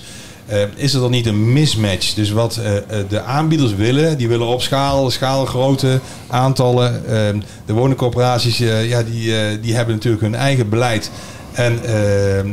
Eh, 0.54 0.68
is 0.76 0.94
er 0.94 1.00
dan 1.00 1.12
niet 1.12 1.26
een 1.26 1.54
mismatch? 1.54 2.14
Dus 2.14 2.32
wat 2.32 2.58
eh, 2.58 2.78
eh, 2.78 2.84
de 3.10 3.22
aanbieders 3.22 3.76
willen, 3.76 4.18
die 4.18 4.28
willen 4.28 4.48
op 4.48 4.62
schaal, 4.62 5.12
schaalgrootte, 5.12 6.00
aantallen. 6.28 7.06
Eh, 7.06 7.42
de 7.66 7.74
woningcorporaties, 7.74 8.58
ja, 8.58 9.04
die, 9.04 9.60
die 9.60 9.76
hebben 9.76 9.96
natuurlijk 9.96 10.24
hun 10.24 10.36
eigen 10.36 10.70
beleid. 10.70 11.12
En, 11.54 11.84
eh, 11.84 12.40
eh, 12.40 12.46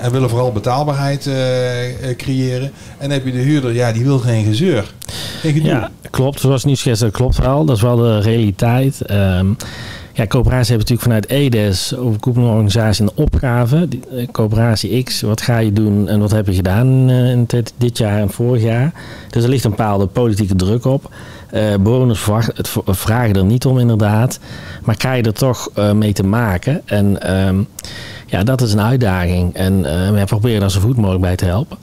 en 0.00 0.12
willen 0.12 0.28
vooral 0.28 0.52
betaalbaarheid 0.52 1.30
creëren. 2.16 2.70
En 2.98 3.10
heb 3.10 3.24
je 3.24 3.32
de 3.32 3.38
huurder, 3.38 3.72
ja, 3.72 3.92
die 3.92 4.04
wil 4.04 4.18
geen 4.18 4.44
gezeur. 4.44 4.92
Ja, 5.42 5.90
klopt. 6.10 6.40
Zoals 6.40 6.64
schetst, 6.72 7.02
dat 7.02 7.12
klopt 7.12 7.38
wel. 7.38 7.64
Dat 7.64 7.76
is 7.76 7.82
wel 7.82 7.96
de 7.96 8.20
realiteit. 8.20 9.00
Ehm 9.00 9.46
ja, 10.18 10.26
coöperatie 10.26 10.74
heeft 10.76 10.88
natuurlijk 10.88 11.02
vanuit 11.02 11.28
EDES, 11.28 11.96
overkoepelende 11.96 12.52
organisatie, 12.52 13.04
een 13.04 13.10
opgave. 13.14 13.88
Die, 13.88 14.00
eh, 14.16 14.26
coöperatie 14.32 15.02
X, 15.02 15.20
wat 15.20 15.40
ga 15.40 15.58
je 15.58 15.72
doen 15.72 16.08
en 16.08 16.20
wat 16.20 16.30
heb 16.30 16.46
je 16.46 16.54
gedaan 16.54 17.08
eh, 17.10 17.30
in 17.30 17.44
dit, 17.46 17.72
dit 17.76 17.98
jaar 17.98 18.18
en 18.18 18.30
vorig 18.30 18.62
jaar? 18.62 18.92
Dus 19.30 19.42
er 19.42 19.48
ligt 19.48 19.64
een 19.64 19.70
bepaalde 19.70 20.06
politieke 20.06 20.54
druk 20.54 20.84
op. 20.84 21.10
Eh, 21.50 21.62
bewoners 21.80 22.20
verwacht- 22.20 22.56
het 22.56 22.70
vragen 22.86 23.34
er 23.34 23.44
niet 23.44 23.64
om 23.64 23.78
inderdaad. 23.78 24.38
Maar 24.84 24.96
krijg 24.96 25.16
je 25.16 25.22
er 25.22 25.32
toch 25.32 25.70
eh, 25.74 25.92
mee 25.92 26.12
te 26.12 26.22
maken. 26.22 26.82
En 26.84 27.22
ehm, 27.22 27.62
ja, 28.26 28.44
dat 28.44 28.60
is 28.60 28.72
een 28.72 28.80
uitdaging. 28.80 29.54
En 29.54 29.84
eh, 29.84 30.10
we 30.10 30.24
proberen 30.24 30.60
daar 30.60 30.70
zo 30.70 30.80
goed 30.80 30.96
mogelijk 30.96 31.22
bij 31.22 31.36
te 31.36 31.44
helpen. 31.44 31.76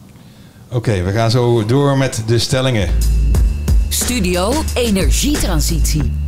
Oké, 0.71 1.03
we 1.03 1.11
gaan 1.11 1.31
zo 1.31 1.65
door 1.65 1.97
met 1.97 2.23
de 2.27 2.39
stellingen. 2.39 2.89
Studio 3.89 4.53
Energietransitie. 4.73 6.24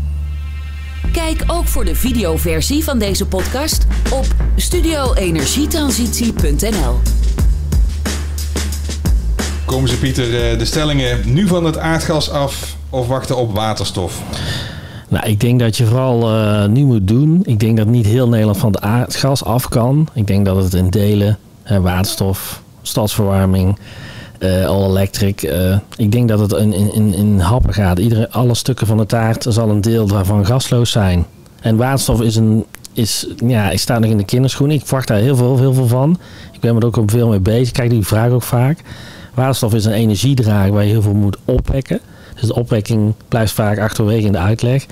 Kijk 1.11 1.43
ook 1.47 1.65
voor 1.65 1.85
de 1.85 1.95
videoversie 1.95 2.83
van 2.83 2.99
deze 2.99 3.25
podcast 3.25 3.87
op 4.13 4.25
studioenergietransitie.nl. 4.55 6.99
Komen 9.65 9.89
ze 9.89 9.97
Pieter, 9.97 10.51
eh, 10.51 10.59
de 10.59 10.65
stellingen 10.65 11.33
nu 11.33 11.47
van 11.47 11.65
het 11.65 11.77
aardgas 11.77 12.29
af 12.29 12.75
of 12.89 13.07
wachten 13.07 13.37
op 13.37 13.55
waterstof? 13.55 14.21
Nou, 15.09 15.29
ik 15.29 15.39
denk 15.39 15.59
dat 15.59 15.77
je 15.77 15.85
vooral 15.85 16.29
eh, 16.29 16.65
nu 16.65 16.85
moet 16.85 17.07
doen. 17.07 17.41
Ik 17.45 17.59
denk 17.59 17.77
dat 17.77 17.87
niet 17.87 18.05
heel 18.05 18.29
Nederland 18.29 18.57
van 18.57 18.71
het 18.71 18.81
aardgas 18.81 19.43
af 19.43 19.69
kan. 19.69 20.07
Ik 20.13 20.27
denk 20.27 20.45
dat 20.45 20.63
het 20.63 20.73
in 20.73 20.89
delen, 20.89 21.37
waterstof, 21.81 22.61
stadsverwarming, 22.81 23.77
eh 24.39 24.65
all 24.65 24.89
electric. 24.89 25.43
eh, 25.43 25.77
ik 25.97 26.11
denk 26.11 26.27
dat 26.27 26.39
het 26.39 26.51
in, 26.51 26.73
in, 26.73 27.13
in, 27.13 27.39
happen 27.39 27.73
gaat. 27.73 27.99
Iedere, 27.99 28.31
alle 28.31 28.55
stukken 28.55 28.87
van 28.87 28.97
de 28.97 29.05
taart 29.05 29.45
zal 29.49 29.69
een 29.69 29.81
deel 29.81 30.07
daarvan 30.07 30.45
gasloos 30.45 30.91
zijn. 30.91 31.25
En 31.61 31.75
waterstof 31.75 32.21
is 32.21 32.35
een. 32.35 32.65
Is, 32.93 33.27
ja, 33.45 33.69
ik 33.69 33.79
sta 33.79 33.99
nog 33.99 34.09
in 34.09 34.17
de 34.17 34.25
kinderschoenen. 34.25 34.75
Ik 34.75 34.85
verwacht 34.85 35.07
daar 35.07 35.17
heel 35.17 35.35
veel, 35.35 35.57
heel 35.57 35.73
veel 35.73 35.87
van. 35.87 36.19
Ik 36.51 36.59
ben 36.59 36.75
er 36.75 36.85
ook 36.85 36.97
op 36.97 37.11
veel 37.11 37.27
mee 37.27 37.39
bezig. 37.39 37.67
Ik 37.67 37.73
krijg 37.73 37.89
die 37.89 38.05
vraag 38.05 38.31
ook 38.31 38.43
vaak. 38.43 38.79
Waterstof 39.33 39.73
is 39.73 39.85
een 39.85 39.91
energiedrager 39.91 40.71
waar 40.71 40.83
je 40.83 40.89
heel 40.89 41.01
veel 41.01 41.13
moet 41.13 41.37
opwekken. 41.45 41.99
Dus 42.39 42.47
de 42.47 42.55
opwekking 42.55 43.13
blijft 43.27 43.53
vaak 43.53 43.79
achterwege 43.79 44.25
in 44.25 44.31
de 44.31 44.37
uitleg. 44.37 44.85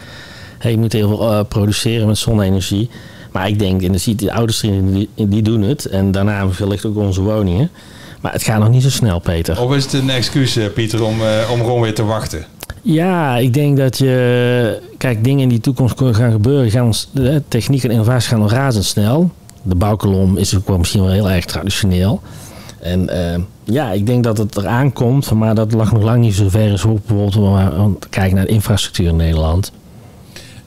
Hey, 0.58 0.72
je 0.72 0.78
moet 0.78 0.94
heel 0.94 1.08
veel 1.08 1.32
eh, 1.32 1.40
produceren 1.48 2.08
met 2.08 2.18
zonne-energie. 2.18 2.90
Maar 3.32 3.48
ik 3.48 3.60
denk, 3.60 3.82
en 3.82 3.88
dan 3.88 4.00
ziet 4.00 4.20
de 4.20 4.34
ouders 4.34 4.60
die, 4.60 5.10
die 5.16 5.42
doen 5.42 5.62
het. 5.62 5.86
En 5.86 6.12
daarna 6.12 6.48
wellicht 6.58 6.86
ook 6.86 6.98
onze 6.98 7.22
woningen. 7.22 7.70
Maar 8.26 8.34
het 8.34 8.44
gaat 8.44 8.60
nog 8.60 8.70
niet 8.70 8.84
zo 8.84 8.90
snel, 8.90 9.20
Peter. 9.20 9.62
Of 9.62 9.76
is 9.76 9.84
het 9.84 9.94
een 9.94 10.10
excuus, 10.10 10.56
eh, 10.56 10.66
Pieter, 10.74 11.04
om, 11.04 11.22
uh, 11.22 11.52
om 11.52 11.60
gewoon 11.60 11.82
weer 11.82 11.94
te 11.94 12.04
wachten? 12.04 12.46
Ja, 12.82 13.38
ik 13.38 13.54
denk 13.54 13.78
dat 13.78 13.98
je... 13.98 14.82
Kijk, 14.98 15.24
dingen 15.24 15.42
in 15.42 15.50
die 15.50 15.60
toekomst 15.60 15.96
gaan 15.98 16.32
gebeuren. 16.32 16.72
Gaan, 16.72 16.94
de 17.12 17.42
techniek 17.48 17.84
en 17.84 17.92
innovatie 17.92 18.30
gaan 18.30 18.40
nog 18.40 18.52
razendsnel. 18.52 19.32
De 19.62 19.76
bouwkolom 19.76 20.38
is 20.38 20.56
ook 20.56 20.68
wel 20.68 20.78
misschien 20.78 21.02
wel 21.02 21.12
heel 21.12 21.32
erg 21.32 21.46
traditioneel. 21.46 22.22
En 22.80 23.10
uh, 23.12 23.44
ja, 23.64 23.92
ik 23.92 24.06
denk 24.06 24.24
dat 24.24 24.38
het 24.38 24.58
eraan 24.58 24.94
komt. 24.94 25.32
Maar 25.32 25.56
dat 25.56 25.74
lag 25.74 25.92
nog 25.92 26.04
lang 26.04 26.22
niet 26.22 26.36
zo 26.36 26.50
ver 26.50 26.72
als 26.72 26.86
bijvoorbeeld 26.86 28.08
kijken 28.10 28.36
naar 28.36 28.46
de 28.46 28.52
infrastructuur 28.52 29.08
in 29.08 29.16
Nederland. 29.16 29.72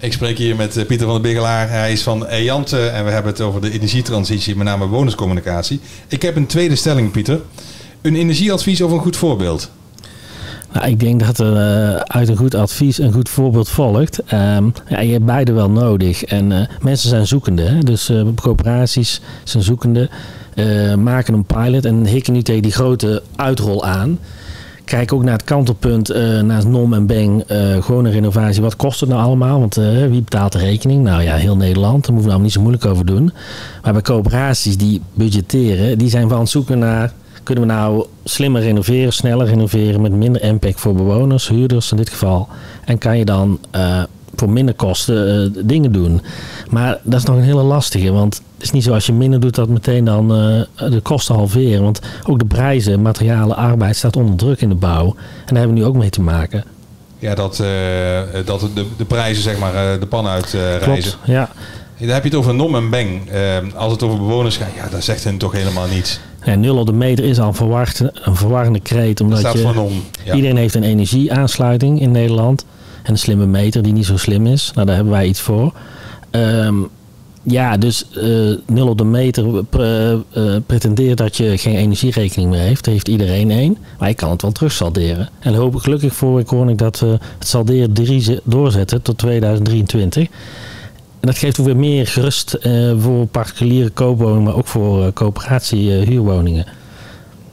Ik 0.00 0.12
spreek 0.12 0.38
hier 0.38 0.57
met 0.57 0.85
Pieter 0.87 1.07
van 1.07 1.23
der 1.23 1.31
Bigelaar. 1.31 1.71
Hij 1.71 1.93
is 1.93 2.02
van 2.02 2.26
Eante 2.26 2.87
en 2.87 3.05
we 3.05 3.11
hebben 3.11 3.33
het 3.33 3.40
over 3.40 3.61
de 3.61 3.71
energietransitie, 3.71 4.57
met 4.57 4.67
name 4.67 4.87
bonuscommunicatie. 4.87 5.81
Ik 6.09 6.23
heb 6.23 6.37
een 6.37 6.47
tweede 6.47 6.76
stelling, 6.76 7.11
Pieter. 7.11 7.40
Een 8.02 8.17
energieadvies 8.17 8.81
of 8.83 8.90
een 8.90 8.99
goed 8.99 9.17
voorbeeld? 9.17 9.71
Nou, 10.73 10.88
ik 10.88 11.00
denk 11.00 11.21
dat 11.21 11.38
er 11.38 11.52
uh, 11.52 11.95
uit 11.95 12.28
een 12.28 12.37
goed 12.37 12.55
advies 12.55 12.99
een 12.99 13.12
goed 13.12 13.28
voorbeeld 13.28 13.69
volgt. 13.69 14.19
Um, 14.33 14.73
ja, 14.88 15.00
je 15.00 15.12
hebt 15.12 15.25
beide 15.25 15.52
wel 15.52 15.71
nodig. 15.71 16.25
En 16.25 16.69
mensen 16.83 17.09
zijn 17.09 17.26
zoekende. 17.26 17.62
Hè? 17.62 17.78
Dus 17.78 18.11
uh, 18.11 18.23
coöperaties 18.35 19.21
zijn 19.45 19.62
zoekende. 19.62 20.09
maken 20.99 21.35
een 21.35 21.45
pilot 21.45 21.85
en 21.85 22.07
hikken 22.07 22.33
nu 22.33 22.43
tegen 22.43 22.62
die 22.62 22.73
grote 22.73 23.23
uitrol 23.37 23.85
aan. 23.85 24.19
Kijk 24.88 25.12
ook 25.12 25.23
naar 25.23 25.33
het 25.33 25.45
kantelpunt, 25.45 26.09
naast 26.42 26.66
NOM 26.66 26.95
en 26.95 27.07
BENG, 27.07 27.45
gewone 27.80 28.11
renovatie. 28.11 28.62
Wat 28.62 28.76
kost 28.76 29.00
het 29.00 29.09
nou 29.09 29.23
allemaal? 29.23 29.59
Want 29.59 29.75
wie 30.11 30.23
betaalt 30.23 30.52
de 30.52 30.59
rekening? 30.59 31.02
Nou 31.02 31.23
ja, 31.23 31.35
heel 31.35 31.57
Nederland. 31.57 32.04
Daar 32.04 32.12
moeten 32.12 32.23
we 32.23 32.28
nou 32.28 32.42
niet 32.42 32.52
zo 32.52 32.61
moeilijk 32.61 32.85
over 32.85 33.07
doen. 33.07 33.33
Maar 33.83 33.92
bij 33.92 34.02
coöperaties 34.02 34.76
die 34.76 35.02
budgetteren, 35.14 35.99
die 35.99 36.09
zijn 36.09 36.28
van 36.28 36.40
het 36.40 36.49
zoeken 36.49 36.78
naar 36.78 37.12
kunnen 37.42 37.66
we 37.66 37.73
nou 37.73 38.07
slimmer 38.25 38.62
renoveren, 38.62 39.12
sneller 39.12 39.47
renoveren 39.47 40.00
met 40.00 40.12
minder 40.12 40.42
impact 40.42 40.80
voor 40.80 40.95
bewoners, 40.95 41.49
huurders 41.49 41.90
in 41.90 41.97
dit 41.97 42.09
geval? 42.09 42.49
En 42.85 42.99
kan 42.99 43.18
je 43.18 43.25
dan 43.25 43.59
uh, 43.76 44.02
voor 44.38 44.50
minder 44.50 44.75
kosten 44.75 45.52
uh, 45.57 45.64
dingen 45.64 45.92
doen? 45.92 46.21
Maar 46.71 46.99
dat 47.02 47.18
is 47.18 47.25
nog 47.26 47.37
een 47.37 47.42
hele 47.42 47.62
lastige, 47.62 48.12
want 48.12 48.35
het 48.35 48.62
is 48.62 48.71
niet 48.71 48.85
zo 48.85 48.92
als 48.92 49.07
je 49.07 49.12
minder 49.12 49.40
doet 49.40 49.54
dat 49.54 49.68
meteen 49.68 50.04
dan 50.04 50.25
uh, 50.33 50.62
de 50.90 51.00
kosten 51.02 51.35
halveren. 51.35 51.83
Want 51.83 52.00
ook 52.26 52.38
de 52.38 52.45
prijzen, 52.45 53.02
materialen, 53.02 53.57
arbeid 53.57 53.97
staat 53.97 54.16
onder 54.16 54.37
druk 54.37 54.61
in 54.61 54.68
de 54.68 54.75
bouw. 54.75 55.07
En 55.07 55.14
daar 55.47 55.59
hebben 55.59 55.75
we 55.75 55.80
nu 55.80 55.87
ook 55.87 55.97
mee 55.97 56.11
te 56.11 56.21
maken. 56.21 56.64
Ja, 57.18 57.35
dat, 57.35 57.57
dat 58.45 58.61
de, 58.75 58.87
de 58.97 59.04
prijzen 59.07 59.42
zeg 59.42 59.59
maar 59.59 60.00
de 60.00 60.07
pan 60.07 60.26
uit 60.26 60.50
reizen. 60.83 61.12
Ja. 61.25 61.50
Dan 61.99 62.09
heb 62.09 62.23
je 62.23 62.28
het 62.28 62.38
over 62.38 62.54
NOM 62.54 62.75
en 62.75 62.90
Beng. 62.90 63.30
als 63.75 63.92
het 63.92 64.02
over 64.02 64.18
bewoners 64.18 64.57
gaat, 64.57 64.75
ja, 64.76 64.88
dat 64.88 65.04
zegt 65.04 65.25
hen 65.25 65.38
toch 65.38 65.52
helemaal 65.52 65.87
niets. 65.87 66.21
Ja, 66.45 66.54
nul 66.54 66.76
op 66.76 66.87
de 66.87 66.92
meter 66.92 67.25
is 67.25 67.38
al 67.38 67.54
een, 67.61 68.11
een 68.23 68.37
verwarrende 68.37 68.80
kreet. 68.80 69.21
Omdat 69.21 69.38
staat 69.38 69.52
je, 69.52 69.80
om, 69.80 70.04
ja. 70.25 70.35
Iedereen 70.35 70.57
heeft 70.57 70.75
een 70.75 70.83
energieaansluiting 70.83 72.00
in 72.00 72.11
Nederland. 72.11 72.64
En 73.09 73.15
een 73.15 73.21
slimme 73.21 73.47
meter 73.47 73.83
die 73.83 73.93
niet 73.93 74.07
zo 74.07 74.17
slim 74.17 74.47
is. 74.47 74.71
Nou, 74.75 74.87
daar 74.87 74.95
hebben 74.95 75.12
wij 75.12 75.27
iets 75.27 75.41
voor. 75.41 75.73
Um, 76.31 76.88
ja, 77.43 77.77
dus 77.77 78.07
uh, 78.17 78.57
nul 78.67 78.88
op 78.88 78.99
de 78.99 79.05
meter 79.05 79.65
pre, 79.65 80.23
uh, 80.37 80.57
pretendeert 80.67 81.19
dat 81.19 81.37
je 81.37 81.59
geen 81.59 81.77
energierekening 81.77 82.50
meer 82.50 82.61
heeft. 82.61 82.85
Daar 82.85 82.95
heeft 82.95 83.09
iedereen 83.09 83.50
één. 83.50 83.79
Maar 83.99 84.09
je 84.09 84.15
kan 84.15 84.31
het 84.31 84.43
wel 84.43 84.53
terugsalderen. 84.53 85.29
En 85.38 85.55
hoop 85.55 85.75
ik 85.75 85.81
gelukkig 85.81 86.15
voor 86.15 86.41
ik 86.41 86.49
hoor 86.49 86.71
ik 86.71 86.79
dat 86.79 86.99
we 86.99 87.19
het 87.38 87.49
salderen 87.49 87.93
drie 87.93 88.41
doorzetten 88.45 89.03
tot 89.03 89.19
2023. 89.19 90.23
En 91.21 91.27
dat 91.27 91.38
geeft 91.38 91.61
ook 91.61 91.67
weer 91.67 91.77
meer 91.77 92.07
gerust 92.07 92.59
voor 92.99 93.27
particuliere 93.27 93.91
koopwoningen, 93.91 94.43
maar 94.43 94.57
ook 94.57 94.67
voor 94.67 95.12
coöperatie 95.12 95.91
huurwoningen. 95.91 96.67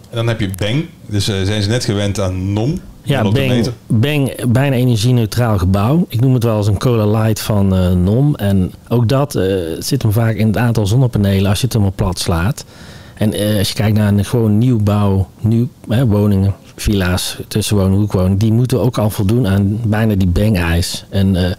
En 0.09 0.15
dan 0.15 0.27
heb 0.27 0.39
je 0.39 0.49
Beng. 0.57 0.85
Dus 1.05 1.25
zijn 1.25 1.63
ze 1.63 1.69
net 1.69 1.85
gewend 1.85 2.19
aan 2.19 2.53
NOM. 2.53 2.79
Ja, 3.05 3.31
Beng, 3.31 3.67
Beng, 3.87 4.51
bijna 4.51 4.75
energie-neutraal 4.75 5.57
gebouw. 5.57 6.05
Ik 6.09 6.19
noem 6.19 6.33
het 6.33 6.43
wel 6.43 6.55
als 6.55 6.67
een 6.67 6.77
cola 6.77 7.21
light 7.21 7.39
van 7.39 7.67
NOM. 8.03 8.35
En 8.35 8.73
ook 8.87 9.09
dat 9.09 9.39
zit 9.79 10.01
hem 10.01 10.11
vaak 10.11 10.35
in 10.35 10.47
het 10.47 10.57
aantal 10.57 10.87
zonnepanelen 10.87 11.49
als 11.49 11.59
je 11.59 11.65
het 11.65 11.73
helemaal 11.73 11.95
plat 11.95 12.19
slaat. 12.19 12.65
En 13.13 13.57
als 13.57 13.67
je 13.67 13.73
kijkt 13.73 13.97
naar 13.97 14.13
een 14.13 14.25
gewoon 14.25 14.57
nieuwbouw, 14.57 15.27
nieuw, 15.39 15.67
woningen, 16.07 16.53
villa's, 16.75 17.37
tussenwoningen, 17.47 17.99
hoekwoningen, 17.99 18.37
die 18.37 18.51
moeten 18.51 18.79
ook 18.79 18.97
al 18.97 19.09
voldoen 19.09 19.47
aan 19.47 19.79
bijna 19.83 20.15
die 20.15 20.27
Beng-eis. 20.27 21.05
En 21.09 21.55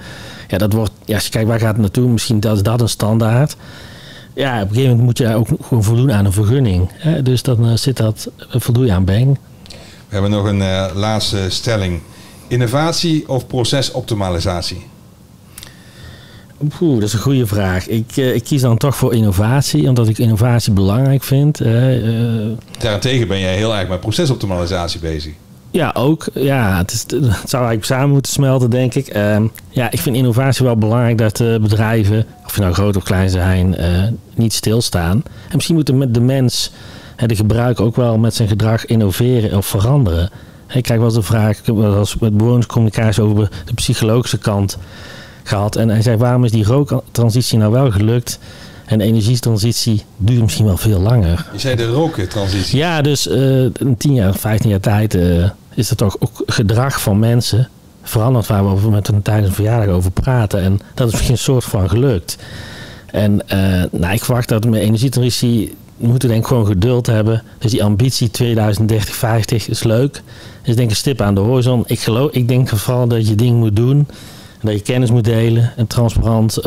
ja, 0.49 0.59
dat 0.59 0.73
wordt, 0.73 0.93
ja, 1.05 1.15
als 1.15 1.25
je 1.25 1.31
kijkt 1.31 1.49
waar 1.49 1.61
gaat 1.61 1.73
het 1.73 1.81
naartoe, 1.81 2.09
misschien 2.09 2.41
dat 2.41 2.57
is 2.57 2.63
dat 2.63 2.81
een 2.81 2.89
standaard. 2.89 3.57
Ja, 4.35 4.55
op 4.55 4.69
een 4.69 4.75
gegeven 4.75 4.97
moment 4.97 5.07
moet 5.07 5.19
je 5.19 5.35
ook 5.35 5.49
gewoon 5.63 5.85
voldoen 5.85 6.13
aan 6.13 6.25
een 6.25 6.33
vergunning. 6.33 6.91
Hè? 6.93 7.23
Dus 7.23 7.43
dan 7.43 7.79
zit 7.79 7.97
dat, 7.97 8.31
voldoe 8.49 8.87
je 8.87 8.93
aan 8.93 9.05
Bang. 9.05 9.39
We 10.09 10.13
hebben 10.13 10.31
nog 10.31 10.45
een 10.45 10.61
uh, 10.61 10.87
laatste 10.95 11.47
stelling. 11.49 12.01
Innovatie 12.49 13.29
of 13.29 13.47
procesoptimalisatie? 13.47 14.87
Oeh, 16.81 16.95
dat 16.95 17.09
is 17.09 17.13
een 17.13 17.19
goede 17.21 17.47
vraag. 17.47 17.89
Ik, 17.89 18.17
uh, 18.17 18.35
ik 18.35 18.45
kies 18.45 18.61
dan 18.61 18.77
toch 18.77 18.97
voor 18.97 19.15
innovatie, 19.15 19.89
omdat 19.89 20.09
ik 20.09 20.19
innovatie 20.19 20.73
belangrijk 20.73 21.23
vind. 21.23 21.59
Daarentegen 22.79 23.29
ben 23.29 23.41
jij 23.41 23.57
heel 23.57 23.77
erg 23.77 23.89
met 23.89 24.01
procesoptimalisatie 24.01 25.01
bezig. 25.01 25.33
Ja, 25.71 25.91
ook. 25.95 26.27
Ja, 26.35 26.77
het, 26.77 26.93
is, 26.93 27.01
het 27.01 27.51
zou 27.51 27.65
eigenlijk 27.65 27.85
samen 27.85 28.11
moeten 28.11 28.33
smelten, 28.33 28.71
denk 28.71 28.95
ik. 28.95 29.17
Uh, 29.17 29.37
ja, 29.69 29.91
ik 29.91 30.01
vind 30.01 30.17
innovatie 30.17 30.65
wel 30.65 30.77
belangrijk 30.77 31.19
dat 31.19 31.41
uh, 31.41 31.59
bedrijven, 31.59 32.27
of 32.45 32.55
je 32.55 32.61
nou 32.61 32.73
groot 32.73 32.97
of 32.97 33.03
klein 33.03 33.31
zijn, 33.31 33.77
uh, 33.81 34.09
niet 34.35 34.53
stilstaan. 34.53 35.23
En 35.49 35.55
misschien 35.55 35.75
moet 35.75 36.15
de 36.15 36.21
mens, 36.21 36.73
de 37.17 37.37
gebruiker, 37.37 37.85
ook 37.85 37.97
wel 37.97 38.19
met 38.19 38.35
zijn 38.35 38.49
gedrag 38.49 38.87
innoveren 38.87 39.57
of 39.57 39.67
veranderen. 39.67 40.31
Ik 40.73 40.83
krijg 40.83 40.99
wel 41.01 41.09
eens 41.09 41.19
de 41.19 41.23
vraag, 41.23 41.59
ik 41.59 41.67
heb 41.67 41.77
wel 41.77 41.99
eens 41.99 42.19
met 42.19 42.37
bewonerscommunicatie 42.37 43.23
over 43.23 43.51
de 43.65 43.75
psychologische 43.75 44.39
kant 44.39 44.79
gehad. 45.43 45.77
En 45.77 45.89
hij 45.89 46.03
zei, 46.03 46.17
waarom 46.17 46.45
is 46.45 46.51
die 46.51 46.65
rooktransitie 46.65 47.59
nou 47.59 47.73
wel 47.73 47.91
gelukt? 47.91 48.39
En 48.85 48.99
de 48.99 49.05
energietransitie 49.05 50.05
duurt 50.17 50.43
misschien 50.43 50.65
wel 50.65 50.77
veel 50.77 51.01
langer. 51.01 51.47
Je 51.53 51.59
zei 51.59 51.77
de 51.77 51.87
rooktransitie. 51.87 52.79
Ja, 52.79 53.03
dus 53.03 53.27
uh, 53.27 53.61
een 53.73 53.97
10 53.99 54.15
jaar, 54.15 54.35
15 54.35 54.71
jaar 54.71 54.81
tijd 54.81 55.15
uh, 55.15 55.51
is 55.75 55.91
er 55.91 55.97
toch 55.97 56.17
ook 56.19 56.43
gedrag 56.47 57.01
van 57.01 57.19
mensen 57.19 57.69
veranderd 58.03 58.47
waar 58.47 58.65
we 58.65 58.71
over 58.71 58.91
met 58.91 59.09
een 59.09 59.23
tijdens 59.23 59.49
een 59.49 59.55
verjaardag 59.55 59.95
over 59.95 60.11
praten. 60.11 60.61
En 60.61 60.81
dat 60.95 61.07
is 61.07 61.13
misschien 61.13 61.33
een 61.33 61.39
soort 61.39 61.65
van 61.65 61.89
gelukt. 61.89 62.37
En 63.07 63.33
uh, 63.33 63.83
nou, 63.91 64.15
ik 64.15 64.25
verwacht 64.25 64.49
dat 64.49 64.65
met 64.65 64.81
energietransitie 64.81 65.75
moeten 65.97 66.29
denk 66.29 66.41
ik 66.41 66.47
gewoon 66.47 66.67
geduld 66.67 67.07
hebben. 67.07 67.43
Dus 67.59 67.71
die 67.71 67.85
ambitie 67.85 68.31
2030, 68.31 69.15
50 69.15 69.69
is 69.69 69.83
leuk. 69.83 70.23
Is 70.63 70.75
denk 70.75 70.79
ik 70.79 70.91
een 70.91 70.97
stip 70.97 71.21
aan 71.21 71.35
de 71.35 71.41
horizon. 71.41 71.85
Ik, 71.87 72.01
geloof, 72.01 72.31
ik 72.33 72.49
denk 72.49 72.69
vooral 72.69 73.09
dat 73.09 73.29
je 73.29 73.35
dingen 73.35 73.57
moet 73.57 73.77
doen. 73.77 74.09
Dat 74.63 74.75
je 74.75 74.81
kennis 74.81 75.11
moet 75.11 75.25
delen 75.25 75.73
en 75.77 75.87
transparant 75.87 76.63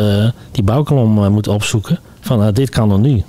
die 0.51 0.63
bouwkolom 0.63 1.31
moet 1.31 1.47
opzoeken 1.47 1.99
van 2.21 2.43
uh, 2.43 2.53
dit 2.53 2.69
kan 2.69 2.91
er 2.91 2.99
nu. 2.99 3.23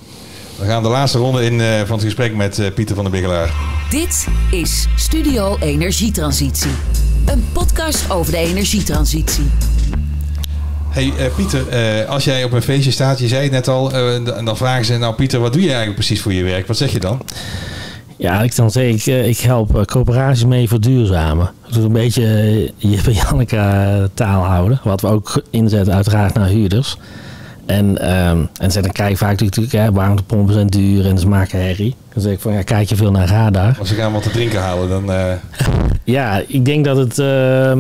We 0.59 0.67
gaan 0.67 0.83
de 0.83 0.89
laatste 0.89 1.19
ronde 1.19 1.45
in 1.45 1.53
uh, 1.55 1.81
van 1.81 1.97
het 1.97 2.05
gesprek 2.05 2.35
met 2.35 2.59
uh, 2.59 2.67
Pieter 2.75 2.95
van 2.95 3.05
der 3.05 3.13
Bigelaar. 3.13 3.53
Dit 3.91 4.27
is 4.51 4.87
Studio 4.97 5.57
Energietransitie. 5.61 6.71
Een 7.27 7.45
podcast 7.53 8.11
over 8.11 8.33
de 8.33 8.39
energietransitie. 8.39 9.51
Hey 10.91 11.13
Pieter, 11.37 12.07
als 12.07 12.25
jij 12.25 12.45
op 12.45 12.53
een 12.53 12.63
feestje 12.63 12.91
staat, 12.91 13.19
je 13.19 13.29
zei 13.29 13.43
het 13.43 13.53
net 13.53 13.69
al, 13.69 13.93
en 13.93 14.45
dan 14.45 14.57
vragen 14.57 14.85
ze, 14.85 14.97
nou 14.97 15.15
Pieter, 15.15 15.41
wat 15.41 15.53
doe 15.53 15.63
je 15.63 15.69
eigenlijk 15.69 15.97
precies 15.97 16.21
voor 16.21 16.33
je 16.33 16.43
werk? 16.43 16.67
Wat 16.67 16.77
zeg 16.77 16.93
je 16.93 17.01
dan? 17.01 17.21
Ja, 18.17 18.43
ik 18.43 18.57
dan 18.57 18.71
zeg 18.71 19.07
ik, 19.07 19.07
ik 19.07 19.39
help 19.39 19.87
coöperaties 19.87 20.45
mee 20.45 20.69
verduurzamen. 20.69 21.51
Is 21.69 21.77
een 21.77 21.93
beetje 21.93 22.25
je 22.77 23.13
Janneke 23.23 24.11
taal 24.15 24.45
houden, 24.45 24.81
wat 24.85 25.01
we 25.01 25.07
ook 25.07 25.43
inzetten 25.51 25.95
uiteraard 25.95 26.35
naar 26.35 26.49
huurders. 26.49 26.97
En, 27.67 27.87
um, 28.11 28.49
en 28.61 28.71
dan 28.71 28.93
krijg 28.93 29.11
je 29.11 29.17
vaak 29.17 29.41
natuurlijk, 29.41 29.75
ja, 29.75 29.93
warmtepompen 29.93 30.55
zijn 30.55 30.67
duur 30.67 31.07
en 31.07 31.19
ze 31.19 31.29
maken 31.29 31.61
herrie. 31.61 31.95
Dan 32.13 32.23
zeg 32.23 32.33
ik 32.33 32.41
van, 32.41 32.53
ja, 32.53 32.63
kijk 32.63 32.89
je 32.89 32.97
veel 32.97 33.11
naar 33.11 33.29
radar. 33.29 33.77
Als 33.79 33.89
ze 33.89 33.95
gaan 33.95 34.13
wat 34.13 34.23
te 34.23 34.31
drinken 34.31 34.61
halen, 34.61 34.89
dan... 34.89 35.11
Uh... 35.11 35.33
ja, 36.05 36.43
ik 36.47 36.65
denk 36.65 36.85
dat 36.85 36.97
het... 36.97 37.19
Uh, 37.19 37.73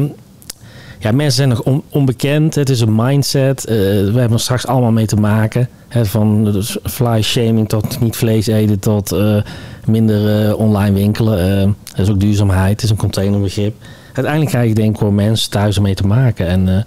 ja, 1.00 1.12
mensen 1.12 1.33
zijn 1.33 1.49
nog 1.49 1.62
on 1.62 1.83
onbekend. 1.88 2.54
Het 2.54 2.71
is 2.71 2.80
een 2.80 2.95
mindset. 2.95 3.61
Uh, 3.61 3.76
we 3.76 4.19
hebben 4.19 4.33
er 4.33 4.40
straks 4.40 4.66
allemaal 4.66 4.90
mee 4.90 5.07
te 5.07 5.16
maken. 5.16 5.69
Hè, 5.88 6.04
van 6.04 6.62
fly 6.83 7.23
shaming 7.23 7.69
tot 7.69 8.00
niet 8.00 8.16
vlees 8.16 8.47
eten 8.47 8.78
tot 8.78 9.12
uh, 9.12 9.42
minder 9.87 10.57
online 10.57 10.92
winkelen. 10.92 11.76
dat 11.85 11.99
is 11.99 12.11
ook 12.11 12.21
duurzaamheid. 12.21 12.71
Het 12.71 12.83
is 12.83 12.90
een 12.90 12.97
containerbegrip. 12.97 13.75
Uiteindelijk 14.04 14.50
krijg 14.50 14.69
je 14.69 14.75
denk 14.75 14.92
ik 14.92 14.99
gewoon 14.99 15.14
mensen 15.14 15.50
thuis 15.50 15.78
mee 15.78 15.95
te 15.95 16.07
maken. 16.07 16.47
En 16.47 16.87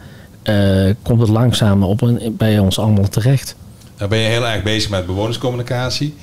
komt 1.01 1.19
het 1.19 1.29
langzaam 1.29 1.83
op 1.83 2.19
bij 2.31 2.59
ons 2.59 2.79
allemaal 2.79 3.09
terecht. 3.09 3.55
Dan 3.97 4.09
ben 4.09 4.19
je 4.19 4.27
heel 4.27 4.47
erg 4.47 4.63
bezig 4.63 4.89
met 4.89 5.05
bewonerscommunicatie. 5.05 6.15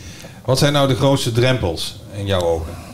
Wat 0.45 0.59
zijn 0.59 0.73
nou 0.73 0.89
de 0.89 0.95
grootste 0.95 1.33
drempels 1.33 2.01
in 2.17 2.27
jouw 2.27 2.41
ogen? 2.41 2.90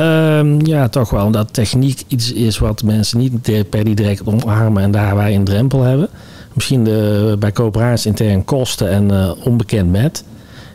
Um, 0.00 0.66
ja, 0.66 0.88
toch 0.88 1.10
wel. 1.10 1.24
Omdat 1.24 1.54
techniek 1.54 2.02
iets 2.06 2.32
is 2.32 2.58
wat 2.58 2.82
mensen 2.82 3.18
niet 3.18 3.68
per 3.70 3.84
direct 3.94 4.26
omarmen 4.26 4.82
en 4.82 4.90
daar 4.90 5.16
wij 5.16 5.34
een 5.34 5.44
drempel 5.44 5.82
hebben. 5.82 6.08
misschien 6.52 6.84
de, 6.84 7.36
bij 7.38 7.52
coöperaties 7.52 8.06
intern 8.06 8.44
kosten 8.44 8.90
en 8.90 9.34
onbekend 9.44 9.90
met. 9.90 10.24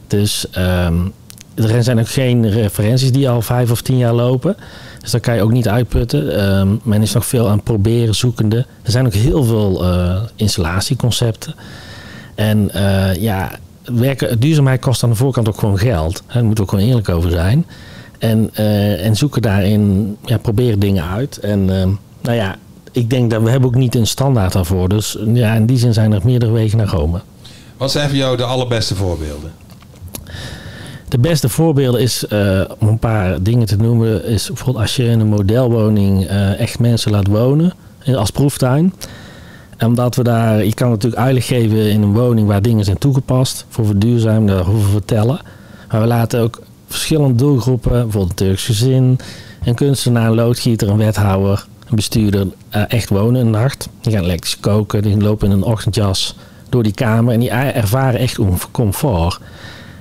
Dus 0.08 0.50
ehm, 0.52 0.96
er 1.56 1.84
zijn 1.84 2.00
ook 2.00 2.10
geen 2.10 2.50
referenties 2.50 3.12
die 3.12 3.30
al 3.30 3.42
vijf 3.42 3.72
of 3.72 3.82
tien 3.82 3.98
jaar 3.98 4.14
lopen. 4.14 4.56
Dus 5.02 5.12
daar 5.12 5.22
kan 5.22 5.36
je 5.36 5.42
ook 5.42 5.52
niet 5.52 5.68
uitputten. 5.68 6.38
Ehm, 6.38 6.68
men 6.84 7.02
is 7.02 7.14
nog 7.14 7.26
veel 7.26 7.50
aan 7.50 7.64
proberen, 7.64 8.16
zoekende. 8.16 8.66
Er 8.82 8.92
zijn 8.92 9.06
ook 9.06 9.14
heel 9.14 9.44
veel 9.44 9.86
installatieconcepten. 10.36 11.56
En 12.36 12.72
ja, 13.20 13.52
werken, 13.84 14.40
duurzaamheid 14.40 14.82
kost 14.82 15.04
aan 15.04 15.10
de 15.10 15.16
voorkant 15.16 15.48
ook 15.48 15.60
gewoon 15.60 15.78
geld. 15.78 16.24
Daar 16.28 16.44
moeten 16.44 16.64
we 16.64 16.70
ook 16.70 16.70
gewoon 16.70 16.90
eerlijk 16.90 17.10
over 17.10 17.32
zijn. 17.32 17.66
En, 18.22 18.50
uh, 18.60 19.06
en 19.06 19.16
zoeken 19.16 19.42
daarin, 19.42 20.18
ja, 20.26 20.38
proberen 20.38 20.80
dingen 20.80 21.04
uit. 21.04 21.38
En 21.38 21.60
uh, 21.60 21.84
nou 22.22 22.36
ja, 22.36 22.56
ik 22.92 23.10
denk 23.10 23.32
dat 23.32 23.42
we 23.42 23.50
hebben 23.50 23.70
ook 23.70 23.76
niet 23.76 23.96
een 23.96 24.08
standaard 24.08 24.54
daarvoor. 24.54 24.90
Dus 24.90 25.18
ja, 25.34 25.54
in 25.54 25.66
die 25.66 25.78
zin 25.78 25.94
zijn 25.94 26.12
er 26.12 26.22
meerdere 26.24 26.52
wegen 26.52 26.78
naar 26.78 26.88
Rome. 26.88 27.22
Wat 27.78 27.92
zijn 27.92 28.10
voor 28.10 28.18
jou 28.18 28.38
de 28.38 28.44
allerbeste 28.44 28.96
voorbeelden? 28.96 29.52
De 31.08 31.20
beste 31.20 31.50
voorbeelden 31.50 32.02
is, 32.02 32.26
uh, 32.30 32.62
om 32.80 32.88
een 32.88 33.00
paar 33.00 33.44
dingen 33.44 33.68
te 33.68 33.76
noemen, 33.76 34.26
is 34.26 34.48
bijvoorbeeld 34.48 34.78
als 34.78 34.96
je 34.96 35.04
in 35.04 35.20
een 35.20 35.28
modelwoning 35.28 36.26
echt 36.58 36.80
mensen 36.80 37.12
laat 37.12 37.28
wonen 37.28 37.74
als 38.16 38.32
proeftuin 38.32 38.94
omdat 39.86 40.16
we 40.16 40.24
daar, 40.24 40.66
je 40.66 40.74
kan 40.74 40.90
natuurlijk 40.90 41.22
uitleg 41.22 41.46
geven 41.46 41.92
in 41.92 42.02
een 42.02 42.14
woning 42.14 42.48
waar 42.48 42.62
dingen 42.62 42.86
zijn 42.86 42.98
toegepast 42.98 43.66
voor 43.70 43.86
verduurzaming, 43.86 44.48
daar 44.48 44.64
hoeven 44.64 44.86
we 44.86 44.92
vertellen. 44.92 45.40
Maar 45.90 46.02
we 46.02 46.08
laten 46.08 46.42
ook 46.42 46.62
verschillende 46.92 47.36
doelgroepen, 47.36 47.92
bijvoorbeeld 47.92 48.30
een 48.30 48.46
Turks 48.48 48.66
gezin, 48.66 49.20
een 49.64 49.76
kunstenaar, 49.76 50.28
een 50.28 50.36
loodgieter, 50.36 50.90
een 50.90 50.98
wethouder, 50.98 51.66
een 51.90 51.96
bestuurder, 51.96 52.48
uh, 52.76 52.84
echt 52.88 53.10
wonen 53.10 53.42
een 53.42 53.50
nacht. 53.50 53.90
Die 54.02 54.14
gaan 54.14 54.24
elektrisch 54.24 54.60
koken, 54.60 55.02
die 55.02 55.18
lopen 55.18 55.48
in 55.48 55.54
een 55.54 55.64
ochtendjas 55.64 56.36
door 56.70 56.84
die 56.84 56.94
kamer 56.94 57.34
en 57.34 57.40
die 57.40 57.50
ervaren 57.50 58.20
echt 58.20 58.40
comfort. 58.72 59.40